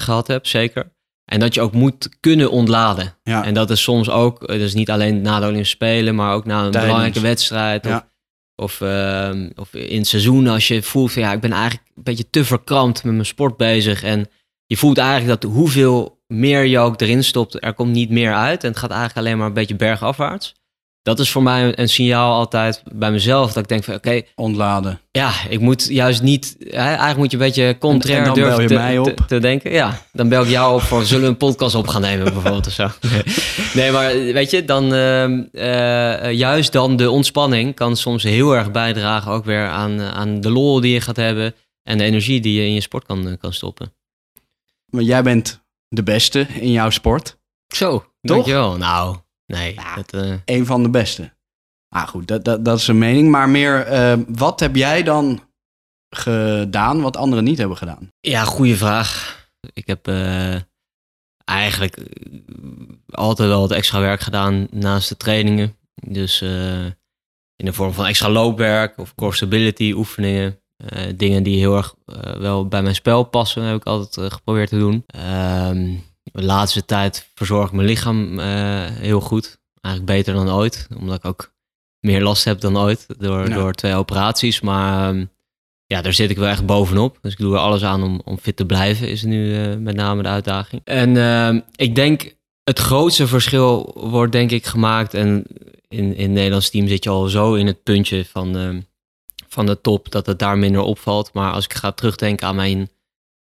[0.00, 0.90] gehad hebt, zeker.
[1.28, 3.14] En dat je ook moet kunnen ontladen.
[3.22, 3.44] Ja.
[3.44, 6.56] En dat is soms ook, dus niet alleen na de Olympische Spelen, maar ook na
[6.56, 6.84] een Tijdens.
[6.84, 7.86] belangrijke wedstrijd.
[7.86, 8.04] Of,
[8.56, 12.02] of, uh, of in het seizoen als je voelt van ja, ik ben eigenlijk een
[12.02, 14.02] beetje te verkrampt met mijn sport bezig.
[14.02, 14.28] En
[14.66, 18.64] je voelt eigenlijk dat hoeveel meer je ook erin stopt, er komt niet meer uit.
[18.64, 20.54] En het gaat eigenlijk alleen maar een beetje bergafwaarts.
[21.02, 23.52] Dat is voor mij een signaal altijd bij mezelf.
[23.52, 24.08] Dat ik denk van oké.
[24.08, 25.00] Okay, Ontladen.
[25.10, 26.56] Ja, ik moet juist niet.
[26.58, 29.06] Hè, eigenlijk moet je een beetje contrair en, en durven te, mij op.
[29.06, 29.72] Te, te, denken.
[29.72, 32.66] Ja, dan bel ik jou op van zullen we een podcast op gaan nemen bijvoorbeeld
[32.66, 32.88] of zo.
[33.10, 33.22] Nee,
[33.74, 38.70] nee maar weet je, dan uh, uh, juist dan de ontspanning kan soms heel erg
[38.70, 42.60] bijdragen ook weer aan, aan de lol die je gaat hebben en de energie die
[42.60, 43.92] je in je sport kan, kan stoppen.
[44.86, 47.38] Maar jij bent de beste in jouw sport.
[47.74, 48.06] Zo, Toch?
[48.20, 48.76] dankjewel.
[48.76, 49.16] Nou,
[49.52, 50.34] Nee, ja, dat, uh...
[50.44, 51.36] een van de beste.
[51.88, 53.30] Ah, goed, dat, dat, dat is een mening.
[53.30, 55.40] Maar meer, uh, wat heb jij dan
[56.16, 58.12] gedaan wat anderen niet hebben gedaan?
[58.20, 59.36] Ja, goede vraag.
[59.72, 60.56] Ik heb uh,
[61.44, 61.98] eigenlijk
[63.10, 65.76] altijd wel wat extra werk gedaan naast de trainingen.
[65.94, 66.42] Dus
[67.56, 70.60] in de vorm van extra loopwerk of core stability oefeningen.
[71.16, 71.94] dingen die heel erg
[72.38, 75.04] wel bij mijn spel passen, heb ik altijd geprobeerd te doen.
[75.06, 75.94] Ehm,
[76.32, 78.44] de laatste tijd verzorg ik mijn lichaam uh,
[78.86, 79.58] heel goed.
[79.80, 80.86] Eigenlijk beter dan ooit.
[80.98, 81.52] Omdat ik ook
[82.00, 84.60] meer last heb dan ooit door, door twee operaties.
[84.60, 85.30] Maar um,
[85.86, 87.18] ja, daar zit ik wel echt bovenop.
[87.22, 89.96] Dus ik doe er alles aan om, om fit te blijven, is nu uh, met
[89.96, 90.82] name de uitdaging.
[90.84, 95.14] En uh, ik denk het grootste verschil wordt denk ik gemaakt.
[95.14, 95.44] En
[95.88, 98.76] in, in het Nederlands team zit je al zo in het puntje van, uh,
[99.48, 101.32] van de top dat het daar minder opvalt.
[101.32, 102.90] Maar als ik ga terugdenken aan mijn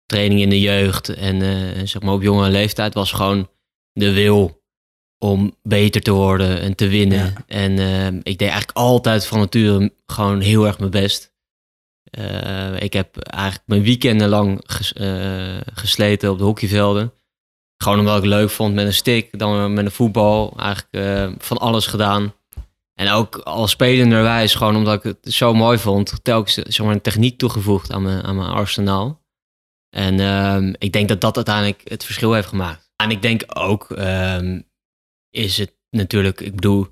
[0.07, 3.49] training in de jeugd en uh, zeg maar op jonge leeftijd was gewoon
[3.93, 4.61] de wil
[5.17, 7.17] om beter te worden en te winnen.
[7.17, 7.43] Ja.
[7.47, 11.35] En uh, ik deed eigenlijk altijd van nature gewoon heel erg mijn best.
[12.19, 14.93] Uh, ik heb eigenlijk mijn weekenden lang ges,
[15.73, 17.13] gesleten op de hockeyvelden.
[17.83, 20.53] Gewoon omdat ik het leuk vond met een stick, dan met een voetbal.
[20.57, 22.33] Eigenlijk van alles gedaan.
[22.99, 27.01] En ook als spelenderwijs, gewoon omdat ik het zo mooi vond, telkens zeg maar, een
[27.01, 29.25] techniek toegevoegd aan mijn, aan mijn arsenaal.
[29.97, 32.89] En um, ik denk dat dat uiteindelijk het verschil heeft gemaakt.
[32.95, 34.63] En ik denk ook, um,
[35.29, 36.87] is het natuurlijk, ik bedoel,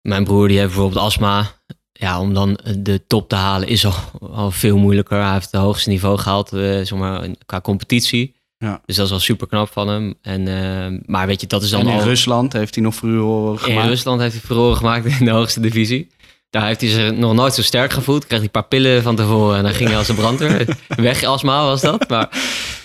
[0.00, 1.50] mijn broer die heeft bijvoorbeeld astma.
[1.92, 5.22] Ja, om dan de top te halen is al, al veel moeilijker.
[5.22, 8.34] Hij heeft het hoogste niveau gehaald, uh, zeg maar, qua competitie.
[8.58, 8.82] Ja.
[8.86, 10.14] Dus dat is wel super knap van hem.
[10.22, 12.02] En, uh, maar weet je, dat is dan en in al...
[12.02, 13.82] Rusland heeft hij nog furoren gemaakt.
[13.82, 16.10] In Rusland heeft hij furoren gemaakt in de hoogste divisie.
[16.52, 18.20] Daar heeft hij zich nog nooit zo sterk gevoeld.
[18.26, 20.76] Kreeg hij een paar pillen van tevoren en dan ging hij als een brandweer.
[20.96, 22.08] Weg astma was dat.
[22.08, 22.28] Maar,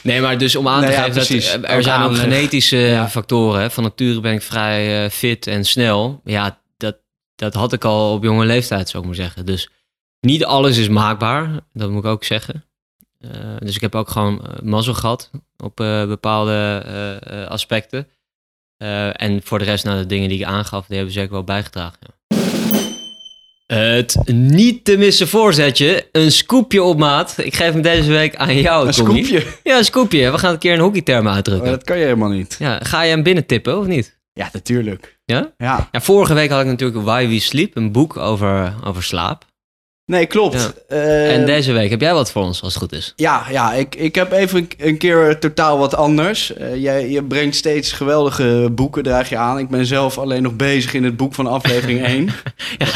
[0.04, 1.52] nee, maar dus om aan te Nee, ja, geven dat precies.
[1.54, 3.10] er Ook zijn ook genetische Ja.
[3.10, 3.62] factoren.
[3.62, 3.70] Hè.
[3.72, 6.22] Van nature ben ik vrij eh, fit en snel.
[6.24, 6.98] Ja, dat,
[7.36, 9.46] dat had ik al op jonge leeftijd, zou ik maar zeggen.
[9.46, 9.70] Dus
[10.20, 11.50] niet alles is maakbaar.
[11.74, 12.66] Dat moet ik ook zeggen.
[13.20, 15.30] Eh, dus ik heb ook gewoon eh, mazzel gehad
[15.64, 15.76] op
[16.08, 18.08] bepaalde aspecten.
[19.14, 21.98] En voor de rest, nou, de dingen die ik aangaf, die hebben zeker wel bijgedragen.
[22.00, 22.37] Ja.
[23.74, 26.08] Het niet te missen voorzetje.
[26.12, 27.34] Een scoopje op maat.
[27.38, 29.24] Ik geef hem deze week aan jou, Een Tommy.
[29.24, 29.48] scoopje.
[29.64, 30.32] Ja, een scoopje.
[30.32, 31.70] We gaan een keer een hockeyterm Maar uitdrukken.
[31.72, 32.56] dat kan je helemaal niet.
[32.60, 34.20] Ja, ga je hem binnen tippen of niet?
[34.34, 35.20] Ja, natuurlijk.
[35.26, 35.52] Ja?
[35.58, 35.90] Ja.
[35.92, 36.02] ja?
[36.02, 39.46] Vorige week had ik natuurlijk Why We Sleep, een boek over, over slaap.
[40.08, 40.74] Nee, klopt.
[40.88, 40.96] Ja.
[40.96, 43.14] Eh, en deze week heb jij wat voor ons, als het goed is.
[43.16, 46.54] Ja, ja ik, ik heb even een- een keer totaal wat anders.
[46.54, 49.58] Eh, jij, je brengt steeds geweldige boeken, draag je aan.
[49.60, 52.30] Ik ben zelf alleen nog bezig in het boek van aflevering 1.
[52.78, 52.88] Ja,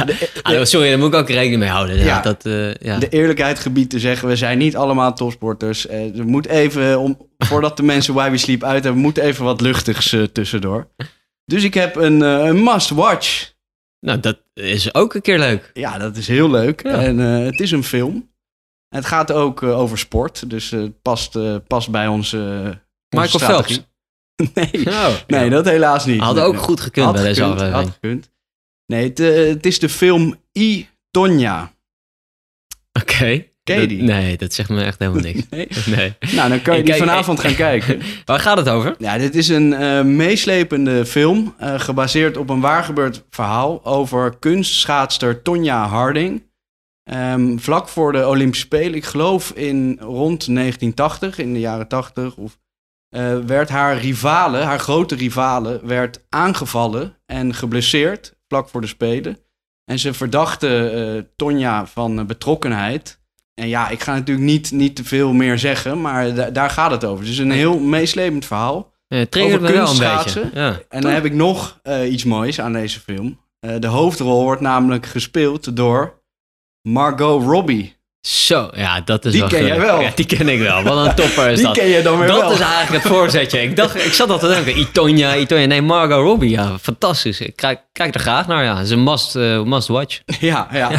[0.42, 1.98] ah, sorry, daar moet ik ook rekening mee houden.
[1.98, 2.22] Ja, Ja.
[2.22, 2.98] dat, eh, ja.
[3.00, 5.88] De eerlijkheid gebied te zeggen, we zijn niet allemaal topsporters.
[5.88, 9.44] Eh, er moet even, om, voordat de mensen Why We Sleep uit hebben, moet even
[9.46, 10.88] wat luchtigs tussendoor.
[11.46, 13.51] Dus ik heb een, een must-watch.
[14.06, 15.72] Nou, dat is ook een keer leuk.
[15.74, 16.84] Ja, dat is heel leuk.
[16.84, 17.02] Ja.
[17.02, 18.30] En eh, het is een film.
[18.88, 21.38] Het gaat ook eh, over sport, dus eh, het past,
[21.68, 23.86] past bij onze, onze Michael strategie.
[24.54, 26.20] nee, Oh, nee, dat helaas niet.
[26.20, 27.76] had Nee, ook goed gekund Had bij deze aflevering.
[27.76, 28.32] had gekund.
[28.86, 31.74] Nee, het, het is de film I, Tonya.
[33.00, 33.46] Oké.
[33.64, 34.02] Ken je Dat- die?
[34.04, 35.42] Nee, dat zegt me echt helemaal niks.
[35.50, 35.68] Nee?
[35.86, 36.14] Nee.
[36.36, 38.02] Nou, dan kan je Ik die kijk- vanavond gaan kijken.
[38.26, 38.96] Waar gaat het over?
[38.98, 45.42] Ja, dit is een eh, meeslepende film, eh, gebaseerd op een waargebeurd verhaal over kunstschaatster
[45.42, 46.50] Tonya Harding.
[47.04, 52.36] Ehm, vlak voor de Olympische Spelen, ik geloof in rond 1980, in de jaren 80,
[52.36, 52.58] of,
[53.10, 59.38] eh, werd haar rivale, haar grote rivale, werd aangevallen en geblesseerd vlak voor de Spelen.
[59.86, 63.20] En ze verdachte eh Tonja van betrokkenheid.
[63.62, 66.92] En ja, ik ga natuurlijk niet, niet te veel meer zeggen, maar da- daar gaat
[66.92, 67.24] het over.
[67.24, 68.92] Het is een heel meeslepend verhaal.
[69.08, 69.18] Ja,
[69.62, 70.04] me wel een beetje.
[70.14, 70.52] kunstschaatsen?
[70.54, 70.80] Ja.
[70.90, 73.40] En dan heb ik nog eh, iets moois aan deze film.
[73.60, 76.22] Eh, de hoofdrol wordt namelijk gespeeld door
[76.82, 77.96] Margot Robbie.
[78.22, 80.02] Zo, ja, dat is Die wel ken jij wel.
[80.02, 80.84] Ja, die ken ik wel.
[80.84, 81.78] Wat een topper is Die dat.
[81.78, 82.52] ken je dan weer dat wel.
[82.52, 83.62] is eigenlijk het voorzetje.
[83.62, 85.66] Ik dacht, ik zat al te denken, Itonia, Itonia.
[85.66, 87.40] Nee, Margot Robbie, ja, fantastisch.
[87.42, 88.76] Ik kijk, kijk er graag naar, ja.
[88.76, 90.20] Het is een must, eh, must watch.
[90.40, 90.92] Ja, ja.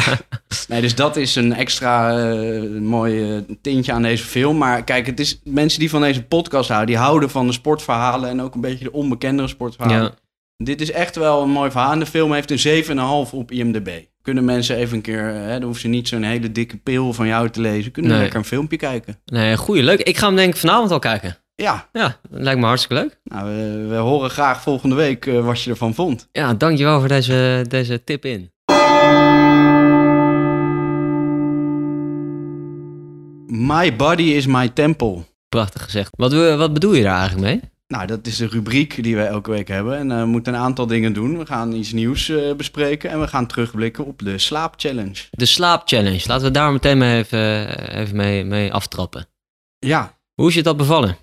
[0.67, 4.57] Nee, dus dat is een extra eh, mooi eh, tintje aan deze film.
[4.57, 8.29] Maar kijk, het is mensen die van deze podcast houden, die houden van de sportverhalen
[8.29, 10.01] en ook een beetje de onbekendere sportverhalen.
[10.03, 10.11] Ja.
[10.57, 11.91] Dit is echt wel een mooi verhaal.
[11.91, 12.83] En de film heeft een
[13.27, 13.89] 7,5 op IMDb.
[14.21, 17.13] Kunnen mensen even een keer, eh, hè, dan hoeven ze niet zo'n hele dikke pil
[17.13, 17.91] van jou te lezen.
[17.91, 18.19] Kunnen Nee.
[18.21, 19.19] lekker een filmpje kijken.
[19.25, 19.99] Nee, goeie, leuk.
[20.01, 21.37] Ik ga hem denk ik vanavond al kijken.
[21.55, 23.19] Ja, Ja, lijkt me hartstikke leuk.
[23.23, 26.27] nou, we, we horen graag volgende week eh, wat je ervan vond.
[26.31, 28.51] Ja, dankjewel voor deze, deze tip in.
[33.47, 35.23] My body is my temple.
[35.49, 36.09] Prachtig gezegd.
[36.17, 37.71] Wat, wat bedoel je daar eigenlijk mee?
[37.87, 39.97] Nou, dat is de rubriek die wij elke week hebben.
[39.97, 41.37] En eh, we moeten een aantal dingen doen.
[41.37, 45.23] We gaan iets nieuws eh, bespreken en we gaan terugblikken op de slaapchallenge.
[45.31, 46.27] De slaapchallenge.
[46.27, 47.67] Laten we daar meteen mee even,
[47.97, 49.27] even mee, mee aftrappen.
[49.79, 51.17] Ja, Hoe is je dat bevallen?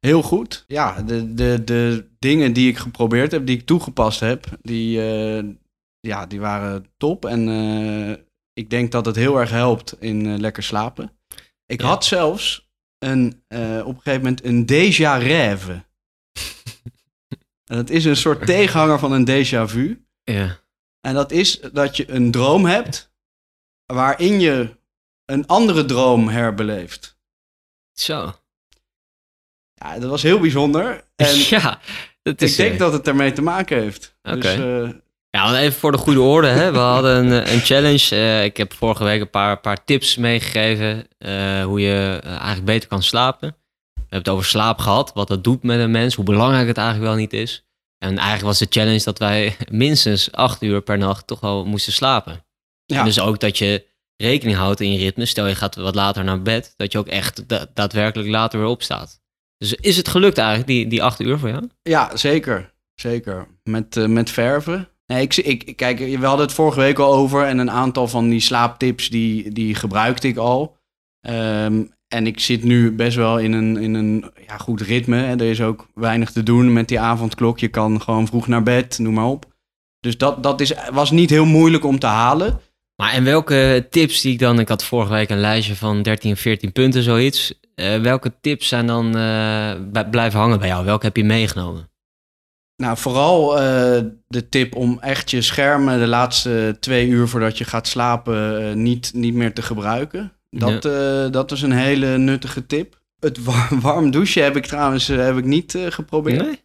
[0.00, 0.64] heel goed.
[0.66, 5.44] Ja, de, de, de dingen die ik geprobeerd heb, die ik toegepast heb, die, eh,
[6.00, 7.24] ja, die waren top.
[7.24, 8.16] En eh,
[8.52, 11.12] ik denk dat het heel erg helpt in eh, lekker slapen.
[11.66, 11.86] Ik Ja.
[11.86, 12.69] had zelfs
[13.00, 15.84] een, eh, op een gegeven moment een déjà rêve.
[17.70, 20.04] en dat is een soort tegenhanger van een déjà vu.
[20.24, 20.58] Ja.
[21.00, 23.12] En dat is dat je een droom hebt
[23.86, 24.78] waarin je
[25.24, 27.18] een andere droom herbeleeft.
[27.92, 28.40] Zo.
[29.74, 31.04] Ja, dat was heel bijzonder.
[31.16, 31.80] En ja,
[32.22, 32.50] dat is...
[32.50, 34.16] ik denk eh, dat het ermee te maken heeft.
[34.22, 34.38] Oké.
[34.40, 34.90] Dus, eh,
[35.30, 36.46] Ja, even voor de goede orde.
[36.48, 36.72] Hè.
[36.72, 38.08] We hadden een, eh, een challenge.
[38.10, 41.06] Eh, ik heb vorige week een paar, paar tips meegegeven.
[41.18, 43.48] eh, hoe je eigenlijk beter kan slapen.
[43.94, 45.12] We hebben het over slaap gehad.
[45.14, 46.14] Wat dat doet met een mens.
[46.14, 47.64] Hoe belangrijk het eigenlijk wel niet is.
[47.98, 51.92] En eigenlijk was de challenge dat wij minstens acht uur per nacht toch wel moesten
[51.92, 52.44] slapen.
[52.84, 55.24] ja, En dus ook dat je rekening houdt in je ritme.
[55.26, 56.74] Stel je gaat wat later naar bed.
[56.76, 59.20] Dat je ook echt da- daadwerkelijk later weer opstaat.
[59.58, 61.68] Dus is het gelukt eigenlijk, die, die acht uur voor jou?
[61.82, 62.72] ja, zeker.
[62.94, 63.46] Zeker.
[63.62, 64.88] Met, met verven.
[65.10, 67.44] Nee, ik, ik, kijk, we hadden het vorige week al over.
[67.44, 70.76] En een aantal van die slaaptips, die, die gebruikte ik al.
[71.20, 75.22] Ehm, en ik zit nu best wel in een, in een ja, goed ritme.
[75.22, 77.58] Er is ook weinig te doen met die avondklok.
[77.58, 79.46] Je kan gewoon vroeg naar bed, noem maar op.
[80.00, 82.60] Dus dat, dat is, was niet heel moeilijk om te halen.
[82.96, 84.58] Maar en welke tips die ik dan...
[84.58, 87.60] Ik had vorige week een lijstje van 13, 14 punten, zoiets.
[87.74, 89.12] Eh, welke tips zijn dan
[89.92, 90.84] bij- blijven hangen bij jou?
[90.84, 91.89] Welke heb je meegenomen?
[92.80, 97.64] Nou, vooral eh, de tip om echt je schermen de laatste twee uur voordat je
[97.64, 100.32] gaat slapen eh, niet, niet meer te gebruiken.
[100.50, 102.98] Dat, eh, dat is een hele nuttige tip.
[103.18, 106.42] Het wa- warm douchen heb ik trouwens heb ik niet geprobeerd.
[106.42, 106.60] Nee?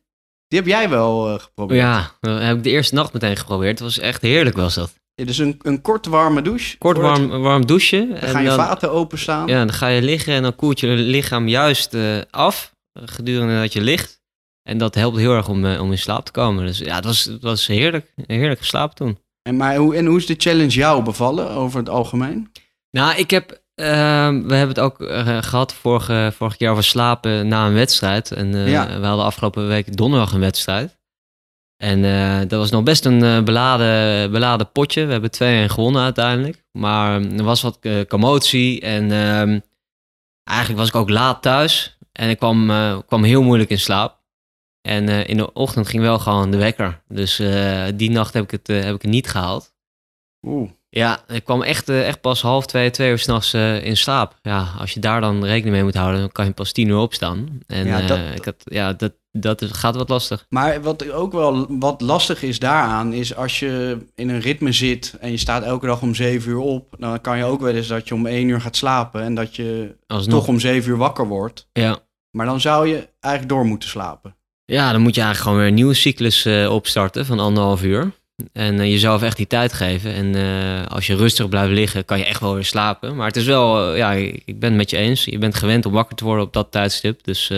[0.47, 1.79] Die heb jij wel geprobeerd.
[1.79, 3.71] Ja, dat heb ik de eerste nacht meteen geprobeerd.
[3.71, 4.93] Het was echt heerlijk was dat.
[5.15, 6.77] Ja, Dus een, een kort warme douche.
[6.77, 8.09] Kort warm, warm douchen.
[8.09, 9.47] Dan gaan je vaten openstaan.
[9.47, 11.95] Ja, dan ga je liggen en dan koelt je lichaam juist
[12.29, 14.23] af gedurende dat je ligt.
[14.69, 16.65] En dat helpt heel erg om, eh, om in slaap te komen.
[16.65, 18.13] Dus ja, het was, het was heerlijk.
[18.25, 19.17] Heerlijk geslapen toen.
[19.41, 22.51] En, maar hoe, en hoe is de challenge jou bevallen over het algemeen?
[22.91, 23.61] Nou, ik heb...
[23.75, 28.31] ehm, we hebben het ook eh, gehad vorige, vorige keer over slapen na een wedstrijd.
[28.31, 28.99] En eh, Ja.
[28.99, 30.97] we hadden afgelopen week donderdag een wedstrijd.
[31.77, 32.01] En
[32.47, 35.05] dat was nog best een beladen, beladen potje.
[35.05, 36.63] We hebben 2-1 gewonnen uiteindelijk.
[36.71, 38.81] Maar er was wat commotie.
[38.81, 39.59] En ehm,
[40.43, 41.97] eigenlijk was ik ook laat thuis.
[42.11, 42.71] En ik kwam,
[43.07, 44.14] kwam heel moeilijk in slaap.
[44.85, 47.01] En eh, in de ochtend ging wel gewoon de wekker.
[47.07, 49.73] Dus eh, die nacht heb ik, het, eh, heb ik het niet gehaald.
[50.47, 50.69] Oeh.
[50.89, 54.35] Ja, ik kwam echt, echt pas half twee, twee uur s'nachts in slaap.
[54.41, 56.97] Ja, als je daar dan rekening mee moet houden, dan kan je pas tien uur
[56.97, 57.59] opstaan.
[57.67, 60.45] En Ja, dat- ik had, ja dat, dat is- gaat wat lastig.
[60.49, 65.17] Maar wat ook wel wat lastig is daaraan, is als je in een ritme zit
[65.19, 67.87] en je staat elke dag om zeven uur op, dan kan je ook wel eens
[67.87, 70.39] dat je om één uur gaat slapen en dat je Alsnog.
[70.39, 71.67] toch om zeven uur wakker wordt.
[71.73, 71.97] Ja.
[72.31, 74.35] Maar dan zou je eigenlijk door moeten slapen.
[74.65, 78.11] Ja, dan moet je eigenlijk gewoon weer een nieuwe cyclus eh, opstarten van anderhalf uur.
[78.53, 80.13] En eh, jezelf echt die tijd geven.
[80.13, 83.15] En eh, als je rustig blijft liggen, kan je echt wel weer slapen.
[83.15, 85.25] Maar het is wel, ja, ik ben het met je eens.
[85.25, 87.23] Je bent gewend om wakker te worden op dat tijdstip.
[87.23, 87.51] Dus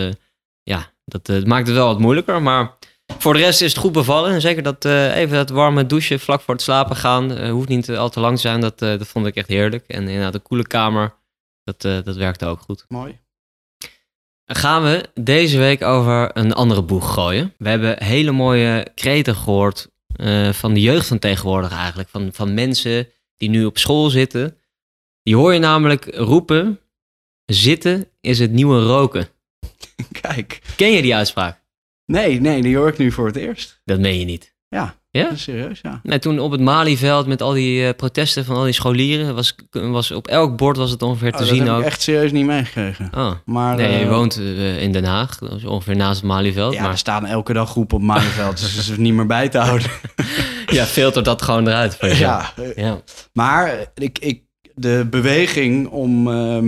[0.62, 2.42] ja, dat maakt het wel wat moeilijker.
[2.42, 2.76] Maar
[3.18, 4.32] voor de rest is het goed bevallen.
[4.32, 7.48] En zeker dat even dat warme douchen vlak voor het slapen gaan.
[7.48, 8.60] hoeft niet al te lang te zijn.
[8.60, 9.84] Dat, dat vond ik echt heerlijk.
[9.86, 11.14] En inderdaad, een koele kamer.
[11.64, 12.84] Dat, dat werkte ook goed.
[12.88, 13.18] Mooi.
[14.50, 17.54] Gaan we deze week over een andere boeg gooien.
[17.58, 22.08] We hebben hele mooie kreten gehoord eh, van de jeugd van tegenwoordig eigenlijk.
[22.08, 24.56] Van, van mensen die nu op school zitten.
[25.22, 26.80] Die hoor je namelijk roepen,
[27.44, 29.28] zitten is het nieuwe roken.
[30.20, 30.60] Kijk.
[30.76, 31.60] Ken je die uitspraak?
[32.04, 33.80] Nee, nee, die hoor ik nu voor het eerst.
[33.84, 34.54] Dat meen je niet.
[34.68, 34.97] Ja.
[35.10, 35.28] Ja?
[35.28, 36.00] Dat serieus, ja.
[36.02, 39.54] Nee, toen op het Malieveld met al die eh, protesten van al die scholieren, was,
[39.70, 41.80] was op elk bord was het ongeveer Oh, te dat zien heb ook.
[41.80, 43.10] ik echt serieus niet meegekregen.
[43.14, 43.32] Oh.
[43.44, 46.74] Maar, Nee, je eh, woont eh, in Den Haag, dat ongeveer naast het Malieveld.
[46.74, 49.48] Ja, maar er staan elke dag groepen op Malieveld, dus dat is niet meer bij
[49.48, 49.90] te houden.
[50.66, 51.96] ja, filtert dat gewoon eruit.
[52.00, 53.00] ja, ja.
[53.32, 54.42] Maar ik, ik,
[54.74, 56.22] de beweging om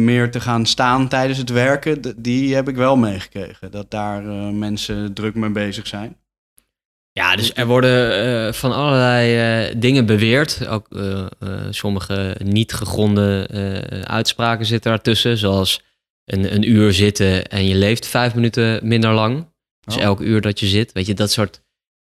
[0.05, 3.71] meer te gaan staan tijdens het werken, die heb ik wel meegekregen.
[3.71, 4.23] Dat daar
[4.55, 6.17] mensen druk mee bezig zijn.
[7.13, 9.37] Ja, dus er worden eh, van allerlei
[9.69, 10.67] eh, dingen beweerd.
[10.67, 11.27] Ook eh,
[11.71, 13.49] sommige niet gegronde
[14.05, 15.39] uitspraken zitten daartussen.
[15.39, 15.83] Zoals
[16.25, 19.49] een, een uur zitten en je leeft vijf minuten minder lang.
[19.81, 20.03] Dus Oh.
[20.03, 20.93] elk uur dat je zit.
[20.93, 21.63] Weet je, dat soort,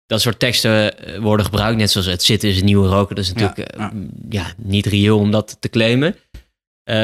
[0.07, 1.79] dat soort teksten worden gebruikt.
[1.79, 3.15] Net zoals het zitten is het nieuwe roken.
[3.17, 3.93] Dat is natuurlijk Ja, ja.
[4.29, 6.17] ja, niet reëel om dat te claimen.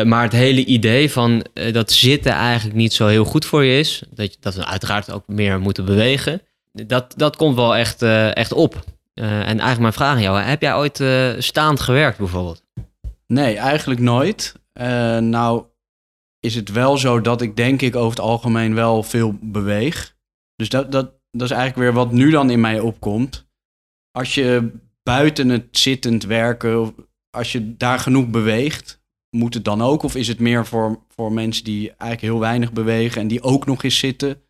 [0.05, 4.03] Maar het hele idee van dat zitten eigenlijk niet zo heel goed voor je is.
[4.11, 6.43] Dat, dat we uiteraard ook meer moeten bewegen.
[6.73, 8.85] Dat, dat komt wel echt, eh, echt op.
[9.15, 10.41] Eh, en eigenlijk mijn vraag aan jou.
[10.41, 12.63] Heb jij ooit eh, staand gewerkt bijvoorbeeld?
[13.27, 14.55] Nee, eigenlijk nooit.
[15.21, 15.65] Nou
[16.41, 20.17] is het wel zo dat ik denk ik over het algemeen wel veel beweeg.
[20.57, 23.47] Dus dat, dat, dat is eigenlijk weer wat nu dan in mij opkomt.
[24.11, 26.95] Als je buiten het zittend werken,
[27.31, 30.03] als je daar genoeg beweegt, moet het dan ook?
[30.03, 33.67] Of is het meer voor, voor mensen die eigenlijk heel weinig bewegen en die ook
[33.67, 34.43] nog eens zitten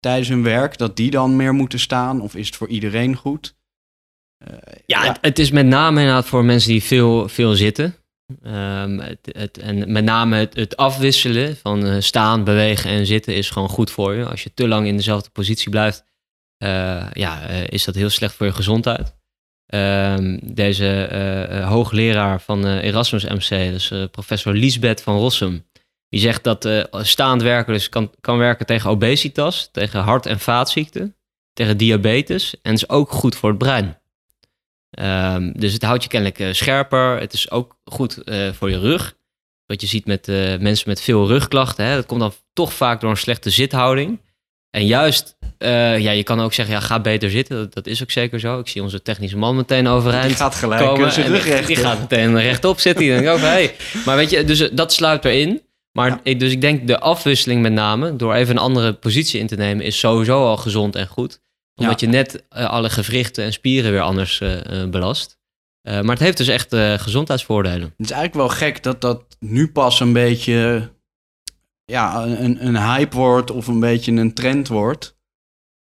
[0.00, 2.20] tijdens hun werk, dat die dan meer moeten staan?
[2.20, 3.54] Of is het voor iedereen goed?
[4.38, 7.94] Eh, Ja, Het, het is met name inderdaad voor mensen die veel, veel zitten.
[8.42, 13.34] Ehm, het, het, en met name het, het afwisselen van eh, staan, bewegen en zitten
[13.34, 14.24] is gewoon goed voor je.
[14.24, 16.04] Als je te lang in dezelfde positie blijft,
[16.56, 19.18] eh, ja, is dat heel slecht voor je gezondheid.
[19.66, 21.08] Ehm, deze
[21.68, 25.64] hoogleraar van Erasmus MC, dus professor Liesbeth van Rossum,
[26.10, 30.40] die zegt dat eh, staand werken dus kan, kan werken tegen obesitas, tegen hart- en
[30.40, 31.14] vaatziekten,
[31.52, 33.98] tegen diabetes en is ook goed voor het brein.
[34.90, 37.20] Ehm, dus het houdt je kennelijk eh, scherper.
[37.20, 39.14] Het is ook goed eh, voor je rug.
[39.66, 40.26] Wat je ziet met
[40.60, 41.84] mensen met veel rugklachten.
[41.84, 44.20] Hè, dat komt dan toch vaak door een slechte zithouding.
[44.70, 47.56] En juist, ja, je kan ook zeggen, ja, ga beter zitten.
[47.56, 48.58] Dat, dat is ook zeker zo.
[48.58, 51.14] Ik zie onze technische man meteen overeind die gaat gelijk komen.
[51.14, 53.04] en rug die, gaat meteen rechtop zitten.
[53.04, 53.74] Die denkt ook, hey.
[54.04, 55.62] Maar weet je, dus dat sluit erin.
[55.92, 56.20] Maar Ja.
[56.22, 59.56] ik, dus ik denk de afwisseling met name, door even een andere positie in te
[59.56, 61.40] nemen, is sowieso al gezond en goed.
[61.74, 65.38] Omdat je net eh, alle gewrichten en spieren weer anders eh, eh, belast.
[65.82, 67.94] Maar het heeft dus echt gezondheidsvoordelen.
[67.96, 70.90] Het is eigenlijk wel gek dat dat nu pas een beetje
[71.84, 75.16] ja, een, een hype wordt of een beetje een trend wordt.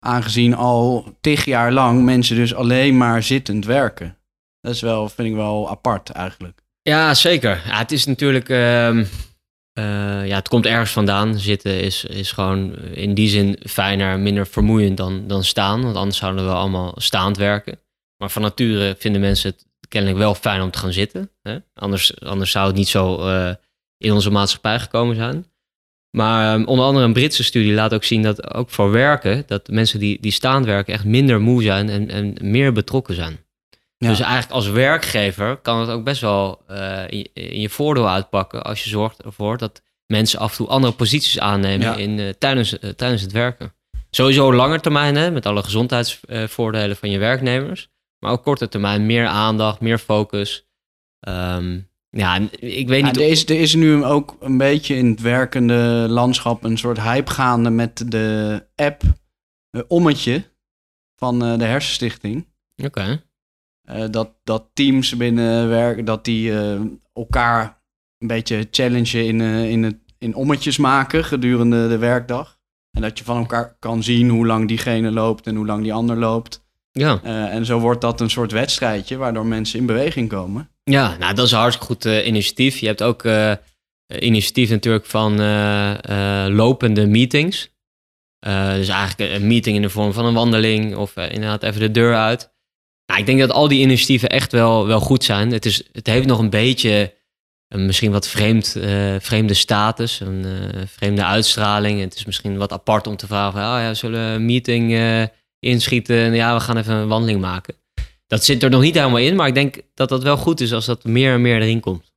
[0.05, 4.17] Aangezien al tig jaar lang mensen dus alleen maar zittend werken.
[4.61, 6.61] Dat is wel, vind ik wel apart eigenlijk.
[6.81, 7.61] Ja, zeker.
[7.65, 8.49] Ja, het is natuurlijk.
[8.49, 9.05] ehm,
[9.73, 11.39] eh, ja, het komt ergens vandaan.
[11.39, 15.81] Zitten is, is gewoon in die zin fijner, minder vermoeiend dan, dan staan.
[15.81, 17.79] Want anders zouden we allemaal staand werken.
[18.17, 21.31] Maar van nature vinden mensen het kennelijk wel fijn om te gaan zitten.
[21.41, 21.57] Hè?
[21.73, 23.53] Anders, anders zou het niet zo eh,
[23.97, 25.45] in onze maatschappij gekomen zijn.
[26.17, 29.67] Maar ehm, onder andere een Britse studie laat ook zien dat ook voor werken, dat
[29.67, 33.42] mensen die, die staand werken echt minder moe zijn en, en meer betrokken zijn.
[34.03, 34.09] Ja.
[34.09, 38.09] Dus eigenlijk als werkgever kan het ook best wel eh, in, je- in je voordeel
[38.09, 41.95] uitpakken als je zorgt ervoor dat mensen af en toe andere posities aannemen Ja.
[41.95, 43.73] in, eh, tijdens, eh, tijdens het werken.
[44.09, 47.89] Sowieso langer termijn, hè, met alle gezondheidsvoordelen van je werknemers.
[48.19, 50.67] Maar ook korte termijn, meer aandacht, meer focus.
[51.19, 51.79] Ehm,
[52.09, 53.15] ja, ik weet Ja, niet...
[53.17, 57.31] er, is, er is nu ook een beetje in het werkende landschap een soort hype
[57.31, 59.01] gaande met de app
[59.87, 60.43] Ommetje
[61.15, 62.47] van de Hersenstichting.
[62.83, 63.23] Oké.
[63.83, 66.79] Eh, dat, dat teams binnen werk, dat die eh,
[67.13, 67.81] elkaar
[68.17, 72.57] een beetje challengen in, eh, in, het, in ommetjes maken gedurende de werkdag.
[72.91, 75.93] En dat je van elkaar kan zien hoe lang diegene loopt en hoe lang die
[75.93, 76.61] ander loopt.
[76.91, 77.23] Ja.
[77.23, 80.69] En zo wordt dat een soort wedstrijdje waardoor mensen in beweging komen.
[80.83, 82.77] Ja, nou dat is een hartstikke goed initiatief.
[82.77, 83.23] Je hebt ook
[84.19, 85.35] initiatief natuurlijk van
[86.55, 87.75] lopende meetings.
[88.75, 92.15] Dus eigenlijk een meeting in de vorm van een wandeling of inderdaad even de deur
[92.15, 92.52] uit.
[93.13, 95.51] Nou, ik denk dat al die initiatieven echt wel, wel goed zijn.
[95.51, 97.13] Het, is, het heeft nog een beetje
[97.67, 101.99] een misschien wat vreemd, eh, vreemde status, een eh, vreemde uitstraling.
[101.99, 104.93] Het is misschien wat apart om te vragen, van, oh ja, zullen we een meeting
[104.93, 105.23] eh,
[105.59, 106.17] inschieten?
[106.17, 107.75] En ja, we gaan even een wandeling maken.
[108.27, 110.73] Dat zit er nog niet helemaal in, maar ik denk dat dat wel goed is
[110.73, 112.11] als dat meer en meer erin komt.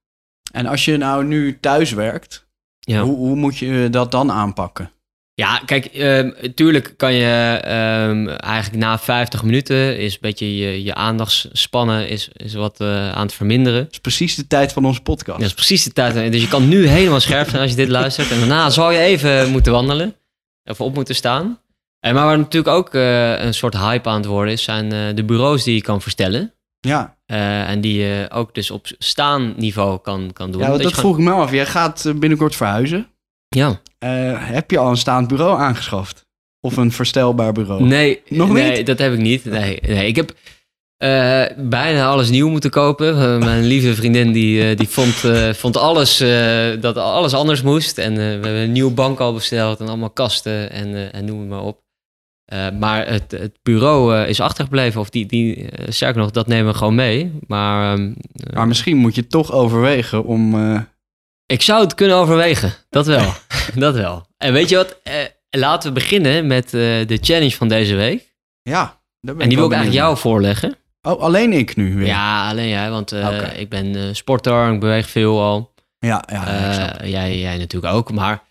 [0.52, 2.46] En als je nou nu thuis werkt,
[2.80, 4.90] Ja, hoe, hoe moet je dat dan aanpakken?
[5.38, 10.82] Ja kijk, ehm tuurlijk kan je ehm, eigenlijk na 50 minuten is een beetje je,
[10.84, 13.82] je aandachtsspannen is, is wat eh, aan het verminderen.
[13.84, 15.38] Dat is precies de tijd van onze podcast.
[15.38, 16.32] Dat is precies de tijd.
[16.32, 18.30] Dus je kan nu helemaal scherp zijn als je dit luistert.
[18.30, 20.14] En daarna zal je even moeten wandelen.
[20.64, 21.60] Of op moeten staan.
[22.00, 25.00] En maar waar natuurlijk ook eh, een soort hype aan het worden is, zijn eh,
[25.14, 26.52] de bureaus die je kan verstellen.
[26.80, 30.60] Ja, Eh, en die je ook dus op staanniveau kan, kan doen.
[30.60, 31.50] ja dat gewoon- vroeg ik me af.
[31.52, 33.06] Jij gaat eh, binnenkort verhuizen.
[33.56, 33.80] Ja.
[33.98, 36.26] Eh, heb je al een staand bureau aangeschaft?
[36.60, 37.82] Of een verstelbaar bureau?
[37.84, 38.86] Nee, Nog nee, niet?
[38.86, 39.44] dat heb ik niet.
[39.44, 40.06] Nee, nee.
[40.06, 40.34] ik heb
[40.96, 43.08] eh, bijna alles nieuw moeten kopen.
[43.08, 45.14] Eh, mijn lieve vriendin die, die vond,
[45.56, 46.18] vond alles,
[46.80, 47.98] dat alles anders moest.
[47.98, 51.48] En we hebben een nieuwe bank al besteld en allemaal kasten en, en noem het
[51.48, 51.80] maar op.
[52.78, 55.00] Maar het, het bureau is achtergebleven.
[55.00, 57.32] Of die, die sterker nog, dat nemen we gewoon mee.
[57.46, 60.54] Maar ehm, eh, Maar misschien moet je toch overwegen om...
[61.46, 62.72] ik zou het kunnen overwegen.
[62.90, 63.32] Dat wel.
[63.74, 64.26] dat wel.
[64.36, 65.00] En weet je wat?
[65.02, 65.14] Eh,
[65.50, 66.70] laten we beginnen met eh,
[67.06, 68.34] de challenge van deze week.
[68.62, 70.76] ja, daar ben En die wil ik eigenlijk jou voorleggen.
[71.02, 72.06] Oh, alleen ik nu weer?
[72.06, 75.74] Ja, alleen jij, want eh, ik ben eh, sporter, ik beweeg veel al.
[75.98, 78.12] ja, ja, jij, jij natuurlijk ook.
[78.12, 78.42] Maar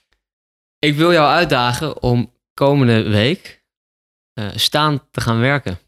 [0.80, 3.64] ik wil jou uitdagen om komende week
[4.56, 5.80] staan te gaan werken.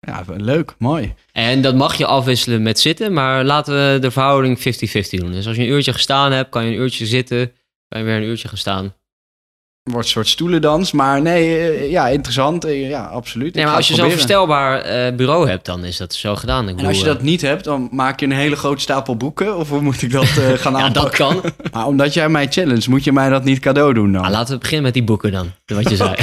[0.00, 1.14] Ja, leuk, mooi.
[1.32, 4.62] En dat mag je afwisselen met zitten, maar laten we de verhouding 50-50
[5.10, 5.32] doen.
[5.32, 7.52] Dus als je een uurtje gestaan hebt, kan je een uurtje zitten,
[7.88, 8.94] kan je weer een uurtje gaan staan.
[9.82, 12.64] Wordt een soort stoelendans, maar nee, eh, ja, interessant.
[12.64, 13.54] eh, ja, absoluut.
[13.54, 16.68] Nee, maar als je zo'n verstelbaar eh, bureau hebt, dan is dat zo gedaan.
[16.68, 19.56] Ik En als je dat niet hebt, dan maak je een hele grote stapel boeken.
[19.56, 21.40] Of hoe moet ik dat eh, gaan ja, dat aanpakken?
[21.40, 21.52] kan.
[21.72, 24.20] Maar omdat jij mij challenge, moet je mij dat niet cadeau doen dan?
[24.22, 26.14] Nou, laten we beginnen met die boeken dan, wat je zei.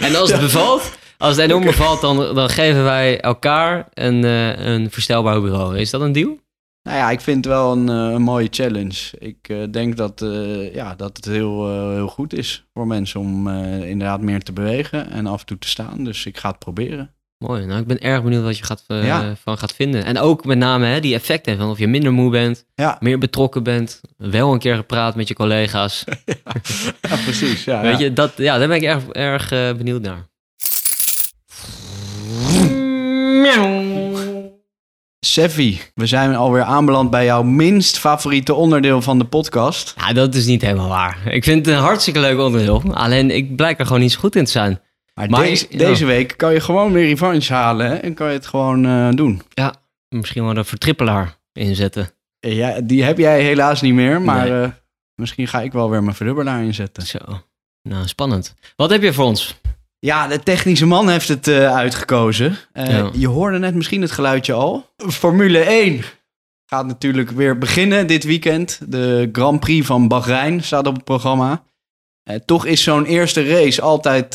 [0.00, 0.90] en als het bevalt,
[1.20, 5.78] als het enorm bevalt, dan, dan geven wij elkaar een, eh, een verstelbaar bureau.
[5.78, 6.38] Is dat een deal?
[6.82, 9.10] Nou ja, ik vind het wel een, eh, een mooie challenge.
[9.18, 10.24] Ik eh, denk dat,
[10.72, 13.48] ja, dat het heel, heel goed is voor mensen om
[13.82, 16.04] inderdaad meer te bewegen en af en toe te staan.
[16.04, 17.14] Dus ik ga het proberen.
[17.38, 19.34] Mooi, nou ik ben erg benieuwd wat je gaat, Ja.
[19.42, 20.04] van gaat vinden.
[20.04, 23.18] En ook met name hè, die effecten van of je minder moe bent, Ja, meer
[23.18, 26.04] betrokken bent, wel een keer gepraat met je collega's.
[27.08, 27.64] ja precies.
[27.64, 30.29] Ja, Weet je, dat, ja, daar ben ik erg, erg benieuwd naar.
[35.26, 39.94] Seffi, we zijn alweer aanbeland bij jouw minst favoriete onderdeel van de podcast.
[39.96, 41.18] Ja, dat is niet helemaal waar.
[41.26, 42.82] Ik vind het een hartstikke leuk onderdeel.
[42.94, 44.80] Alleen ik blijk er gewoon niet zo goed in te zijn.
[45.14, 45.78] Maar, Maar deze, ja.
[45.78, 49.08] deze week kan je gewoon weer revanche halen hè, en kan je het gewoon eh,
[49.10, 49.42] doen.
[50.08, 52.10] Misschien wel een vertrippelaar inzetten.
[52.40, 54.62] Ja, die heb jij helaas niet meer, maar Nee.
[54.62, 54.68] eh,
[55.14, 57.06] misschien ga ik wel weer mijn verdubbelaar inzetten.
[57.06, 57.18] Zo.
[57.82, 58.54] Nou, spannend.
[58.76, 59.60] Wat heb je voor ons?
[60.00, 62.56] Ja, de technische man heeft het eh, uitgekozen.
[62.72, 63.10] Eh, Ja.
[63.12, 64.90] Je hoorde net misschien het geluidje al.
[64.96, 66.02] Formule 1
[66.66, 68.80] gaat natuurlijk weer beginnen dit weekend.
[68.86, 71.64] De Grand Prix van Bahrein staat op het programma.
[72.22, 74.34] Eh, toch is zo'n eerste race altijd,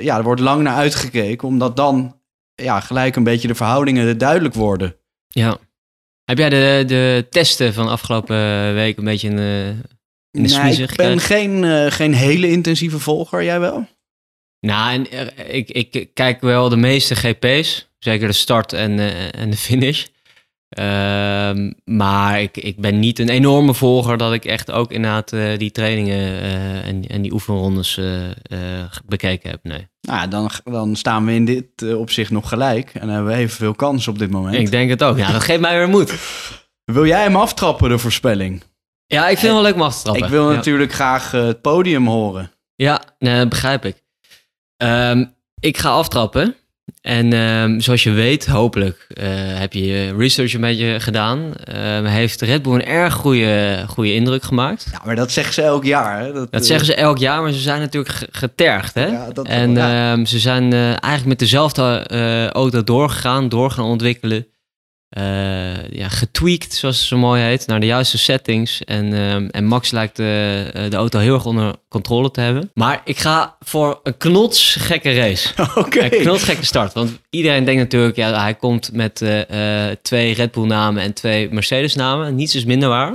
[0.00, 2.20] ja, er wordt lang naar uitgekeken, omdat dan
[2.54, 4.96] ja, gelijk een beetje de verhoudingen duidelijk worden.
[5.28, 5.56] Ja.
[6.24, 9.74] Heb jij de, de testen van afgelopen week een beetje in de,
[10.30, 13.86] in de Nee, ik ben geen, geen hele intensieve volger, jij wel?
[14.66, 17.88] Nou, en, eh, ik, ik kijk wel de meeste GP's.
[17.98, 20.06] Zeker de start en, eh, en de finish.
[20.68, 25.58] Ehm, maar ik, ik ben niet een enorme volger dat ik echt ook inderdaad eh,
[25.58, 26.42] die trainingen
[26.82, 28.00] en, en die oefenrondes
[29.04, 29.60] bekeken heb.
[29.62, 29.88] Nee.
[30.00, 32.90] Nou, dan, dan staan we in dit opzicht nog gelijk.
[32.94, 34.54] En hebben we evenveel kans op dit moment.
[34.56, 35.18] Ik denk het ook.
[35.18, 36.14] Ja, dat geeft mij weer moed.
[36.84, 38.62] Wil jij hem aftrappen, de voorspelling?
[39.06, 40.24] Ja, ik vind het wel leuk om af te trappen.
[40.24, 40.56] Ik wil ja.
[40.56, 42.52] natuurlijk graag het podium horen.
[42.74, 44.01] Ja, nee, begrijp ik.
[44.82, 45.24] Ehm,
[45.60, 46.54] ik ga aftrappen.
[47.00, 51.54] En ehm, zoals je weet, hopelijk eh, heb je je research een beetje gedaan.
[51.64, 54.86] Ehm, heeft Red Bull een erg goede, goede indruk gemaakt.
[54.92, 56.20] Ja, maar dat zeggen ze elk jaar.
[56.20, 56.32] Hè?
[56.32, 58.94] Dat, Dat zeggen ze elk jaar, maar ze zijn natuurlijk ge- getergd.
[58.94, 59.06] Hè?
[59.06, 60.24] Ja, dat- en ja.
[60.24, 64.46] ze zijn eh, eigenlijk met dezelfde eh, auto doorgegaan, door gaan ontwikkelen.
[65.12, 68.84] Eh, ja, getweakt, zoals het zo mooi heet, naar de juiste settings.
[68.84, 72.70] En, ehm, en Max lijkt de, eh, de auto heel erg onder controle te hebben.
[72.74, 75.48] Maar ik ga voor een knotsgekke race.
[75.84, 76.02] Oké.
[76.02, 76.92] Een knotsgekke start.
[76.92, 81.50] Want iedereen denkt natuurlijk, ja, hij komt met eh, twee Red Bull namen en twee
[81.50, 82.34] Mercedes namen.
[82.34, 83.14] Niets is minder waar.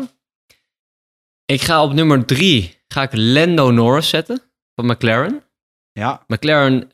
[1.45, 4.41] Ik ga op nummer drie ga ik Lando Norris zetten
[4.75, 5.43] van McLaren.
[5.91, 6.87] Ja, McLaren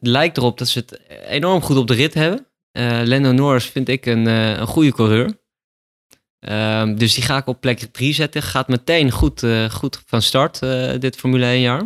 [0.00, 2.47] lijkt erop dat ze het enorm goed op de rit hebben.
[2.78, 5.38] Eh Lando Norris vind ik een, eh, een goede coureur.
[6.38, 8.42] Ehm, dus die ga ik op plek 3 zetten.
[8.42, 10.60] Gaat meteen goed, eh, goed van start,
[11.00, 11.82] dit Formule 1 jaar.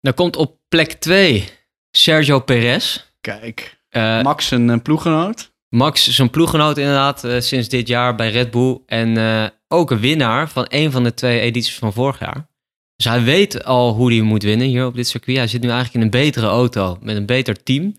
[0.00, 1.48] Dan komt op plek 2
[1.90, 3.04] Sergio Perez.
[3.20, 3.84] kijk.
[4.22, 5.52] Max een ploeggenoot.
[5.68, 8.80] Max is een ploeggenoot inderdaad sinds dit jaar bij Red Bull.
[8.86, 12.48] En ook een winnaar van een van de twee edities van vorig jaar.
[12.96, 15.36] Dus hij weet al hoe hij moet winnen hier op dit circuit.
[15.36, 17.94] Hij zit nu eigenlijk in een betere auto met een beter team.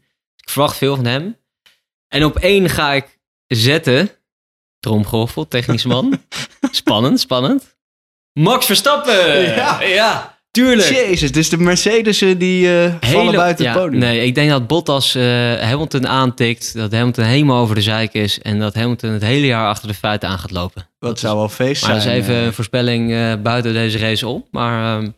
[0.48, 1.38] Ik verwacht veel van hem.
[2.08, 4.10] En op één ga ik zetten.
[4.80, 6.22] Tromgeroffel, technisch man.
[6.72, 7.76] spannend, spannend.
[8.34, 9.42] Max Verstappen!
[9.42, 9.82] Ja.
[9.82, 10.90] ja tuurlijk.
[10.90, 14.00] Jezus, dus de Mercedes'en die eh, vallen buiten ja, het podium.
[14.00, 15.24] Nee, ik denk dat Bottas eh,
[15.60, 16.74] Hamilton aantikt.
[16.74, 18.42] Dat Hamilton helemaal over de zeik is.
[18.42, 20.88] En dat Hamilton het hele jaar achter de feiten aan gaat lopen.
[21.00, 22.18] Dat zou wel feest Maar dat zijn.
[22.18, 22.46] is even eh.
[22.46, 24.46] een voorspelling eh, buiten deze race om.
[24.52, 25.10] Maar ehm,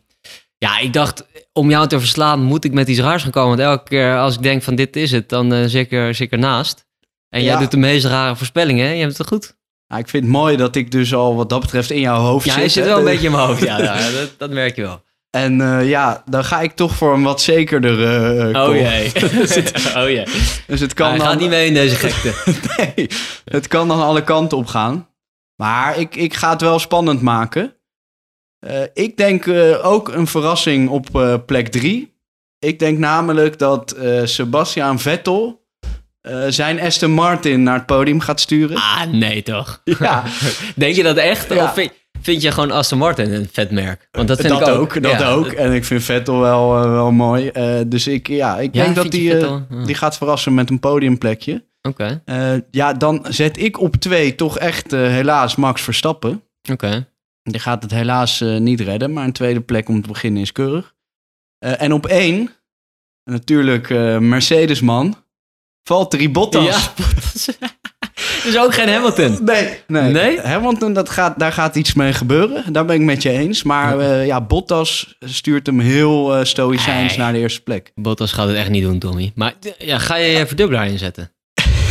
[0.64, 3.48] ja, ik dacht, om jou te verslaan moet ik met iets raars gaan komen.
[3.56, 6.86] Want elke keer als ik denk van dit is het, dan eh zeker, zeker naast.
[7.28, 7.58] En jij Ja.
[7.58, 8.92] doet de meest rare voorspellingen, hè?
[8.92, 9.56] Je hebt het goed.
[9.88, 12.44] Nou, ik vind het mooi dat ik dus al wat dat betreft in jouw hoofd
[12.46, 12.60] Ja, zit.
[12.60, 12.88] hij zit hè.
[12.90, 13.62] wel een beetje in mijn hoofd.
[13.62, 15.02] Ja, ja dat, dat merk je wel.
[15.30, 17.96] En eh, ja, dan ga ik toch voor een wat zekerder
[18.52, 18.68] call.
[18.68, 19.12] Oh jee.
[20.02, 20.24] oh jee.
[20.66, 21.26] Dus het kan Hij dan...
[21.26, 22.32] gaat niet mee in deze gekte.
[22.76, 23.06] nee,
[23.44, 25.08] het kan dan alle kanten op gaan.
[25.56, 27.74] Maar ik, ik ga het wel spannend maken.
[28.60, 32.18] Eh, ik denk eh, ook een verrassing op eh, plek drie.
[32.58, 35.64] Ik denk namelijk dat Sebastian Vettel
[36.48, 38.76] zijn Aston Martin naar het podium gaat sturen.
[38.76, 39.80] Ah, nee toch?
[39.98, 40.24] Ja,
[40.76, 41.54] Denk je dat echt?
[41.54, 41.64] Ja.
[41.64, 41.92] Of vind,
[42.22, 44.08] vind je gewoon Aston Martin een vet merk?
[44.10, 45.02] Want dat vind dat ik ook.
[45.02, 45.46] dat Ja, ook.
[45.46, 47.50] En ik vind Vettel wel, wel mooi.
[47.86, 49.34] Dus ik, ja, ik Ja, denk dat die,
[49.84, 51.64] die gaat verrassen met een podiumplekje.
[51.82, 52.22] Oké,
[52.70, 56.42] ja, dan zet ik op twee toch echt helaas Max Verstappen.
[56.72, 57.06] oké.
[57.50, 60.52] Die gaat het helaas eh, niet redden, maar een tweede plek om te beginnen is
[60.52, 60.94] keurig.
[61.58, 62.50] Eh, en op één,
[63.24, 65.16] natuurlijk eh Mercedes-man,
[65.82, 66.64] Valtteri Bottas.
[66.64, 67.48] Ja, Bottas.
[68.44, 69.38] dus ook geen Hamilton.
[69.44, 70.12] Nee, nee.
[70.12, 70.40] Nee?
[70.40, 72.72] Hamilton, dat gaat, daar gaat iets mee gebeuren.
[72.72, 73.62] Daar ben ik met je eens.
[73.62, 77.18] Maar eh, ja, Bottas stuurt hem heel eh stoïcijns Nee.
[77.18, 77.92] naar de eerste plek.
[77.94, 79.32] Bottas gaat het echt niet doen, Tommy.
[79.34, 81.32] Maar ja, ga je je verdubbelaar inzetten?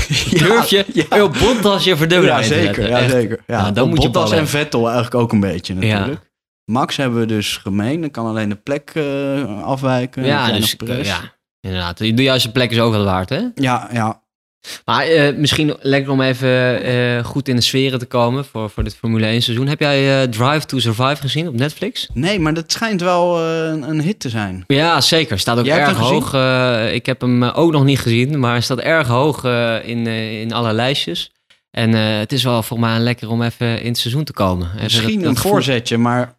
[0.09, 2.89] Ja, Durf je Ja, Bottas je verdubbelaar ja zeker.
[2.89, 3.39] Ja, zeker.
[3.47, 5.97] Ja, Nou, dan op moet je Bottas en Vettel eigenlijk ook een beetje Ja.
[5.97, 6.27] natuurlijk.
[6.65, 8.01] Max hebben we dus gemeen.
[8.01, 10.25] Dan kan alleen de plek eh, afwijken.
[10.25, 11.07] Ja, dus Perez.
[11.07, 11.19] ja,
[11.61, 11.97] inderdaad.
[11.97, 13.41] De juiste plek is ook wel waard, hè?
[13.55, 14.21] Ja, ja.
[14.85, 18.83] Maar eh, misschien lekker om even eh, goed in de sferen te komen voor, voor
[18.83, 19.67] dit Formule 1 seizoen.
[19.67, 22.09] Heb jij eh, Drive to Survive gezien op Netflix?
[22.13, 24.63] Nee, maar dat schijnt wel een, hit te zijn.
[24.67, 25.39] Ja, zeker.
[25.39, 26.33] Staat ook Jij erg hoog.
[26.93, 29.43] ik heb hem ook nog niet gezien, maar hij staat erg hoog
[29.83, 31.31] in, in alle lijstjes.
[31.71, 34.67] En het is wel voor mij lekker om even in het seizoen te komen.
[34.71, 36.37] Even Misschien dat- dat een voorzetje, maar...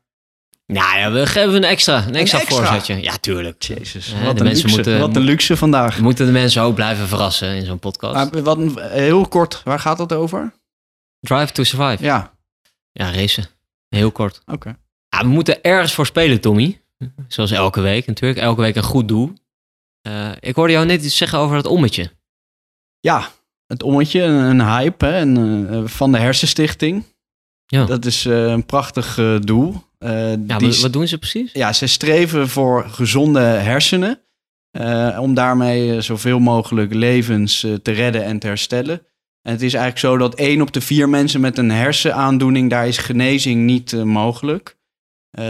[0.72, 2.56] Nou ja, we geven een extra, een extra, extra?
[2.56, 3.02] voorzetje.
[3.02, 3.62] Ja, tuurlijk.
[3.62, 5.96] Jezus, wat, de een luxe, moeten- wat een luxe vandaag.
[5.96, 8.14] We moeten de mensen ook blijven verrassen in zo'n podcast.
[8.32, 10.52] Maar wat een, heel kort, waar gaat het over?
[11.20, 12.04] Drive to Survive.
[12.04, 12.32] Ja,
[12.92, 13.44] Ja, racen.
[13.88, 14.42] Heel kort.
[14.46, 14.76] oké.
[15.08, 16.80] Ja, we moeten ergens voor spelen, Tommy.
[17.28, 18.40] Zoals elke week natuurlijk.
[18.40, 19.32] Elke week een goed doel.
[20.02, 22.10] Eh, ik hoorde jou net iets zeggen over dat ommetje.
[23.00, 23.28] Ja,
[23.66, 27.04] het ommetje, een, een hype hè, en, eh, van de Hersenstichting.
[27.66, 27.84] Ja.
[27.84, 29.82] Dat is eh, een prachtig doel.
[30.04, 31.52] Eh, Ja, die wat, doen ze precies?
[31.52, 34.20] ja, ze streven voor gezonde hersenen.
[34.70, 39.06] eh, om daarmee eh, zoveel mogelijk levens te redden en te herstellen.
[39.42, 42.86] En het is eigenlijk zo dat één op de vier mensen met een hersenaandoening, daar
[42.88, 44.78] is genezing niet mogelijk.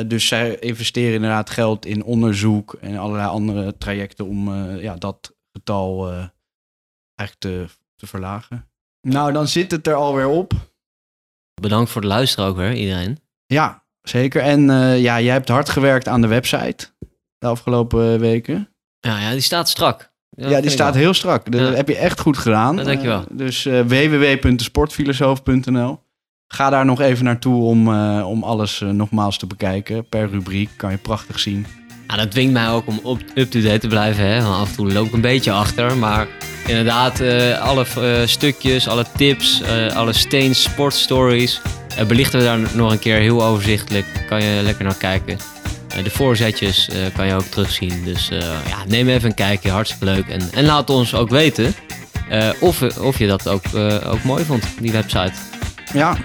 [0.06, 6.08] Dus zij investeren inderdaad geld in onderzoek en allerlei andere trajecten om ja, dat getal
[7.14, 8.68] eigenlijk te, te verlagen.
[9.08, 10.52] Nou, dan zit het er alweer op.
[11.60, 13.18] Bedankt voor het luisteren ook weer, iedereen.
[13.46, 14.42] Ja, zeker.
[14.42, 16.86] En eh, ja, jij hebt hard gewerkt aan de website
[17.38, 18.68] de afgelopen eh, weken.
[19.00, 20.08] Ja, ja die staat strak.
[20.30, 21.02] Ja, die staat wel.
[21.02, 21.52] heel strak.
[21.52, 21.72] Dat Ja.
[21.72, 22.76] heb je echt goed gedaan.
[22.76, 23.18] Ja, dankjewel.
[23.20, 26.00] Eh, dus eh www.sportfilosoof.nl
[26.52, 27.88] Ga daar nog even naartoe om,
[28.22, 30.08] om alles nogmaals te bekijken.
[30.08, 31.66] Per rubriek kan je prachtig zien.
[32.08, 33.00] Ja, dat dwingt mij ook om
[33.34, 34.24] up-to-date te blijven.
[34.26, 34.42] Hè?
[34.42, 35.96] Want af en toe loop ik een beetje achter.
[35.96, 36.26] Maar
[36.66, 37.20] inderdaad,
[37.60, 37.84] alle
[38.26, 39.62] stukjes, alle tips,
[39.94, 41.60] alle Steens sportstories...
[41.96, 44.06] eh, belichten we daar nog een keer heel overzichtelijk.
[44.28, 45.38] Kan je lekker naar kijken.
[45.96, 48.04] Eh, de voorzetjes eh, kan je ook terugzien.
[48.04, 48.28] Dus
[48.68, 50.28] ja, neem even een kijkje, hartstikke leuk.
[50.28, 51.74] En, en laat ons ook weten
[52.60, 53.62] of, of je dat ook,
[54.06, 55.32] ook mooi vond, die website.
[55.92, 56.16] Ja,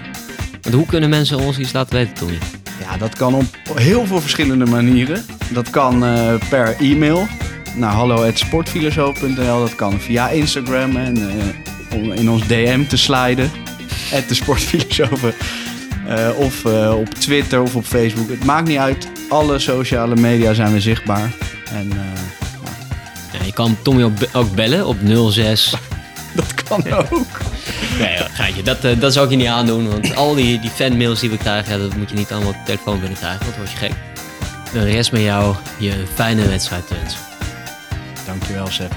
[0.62, 2.38] Want hoe kunnen mensen ons iets laten weten, Tony?
[2.80, 3.44] ja, dat kan op
[3.74, 5.24] heel veel verschillende manieren.
[5.52, 5.98] Dat kan
[6.48, 7.26] per e-mail
[7.74, 9.60] naar hallo.sportfilosoof.nl.
[9.60, 11.18] Dat kan via Instagram en
[11.92, 13.50] om in ons DM te sliden.
[14.28, 15.34] De sportfilosofen.
[16.08, 18.28] Eh, of eh, op Twitter of op Facebook.
[18.28, 19.08] Het maakt niet uit.
[19.28, 21.30] Alle sociale media zijn we zichtbaar.
[21.72, 24.96] En eh, Ja, je kan Tommy ook, be- ook bellen op
[25.30, 25.74] 06
[26.34, 27.26] dat kan ook.
[27.98, 28.62] Nee, geitje.
[28.62, 29.88] Dat, dat zou ik je niet aandoen.
[29.88, 32.62] Want al die, die fanmails die we krijgen, dat moet je niet allemaal op de
[32.64, 33.40] telefoon binnen krijgen.
[33.40, 33.92] Want dan word je gek.
[34.72, 37.16] De rest met jou je fijne wedstrijd wens.
[38.26, 38.96] Dankjewel, Seppi.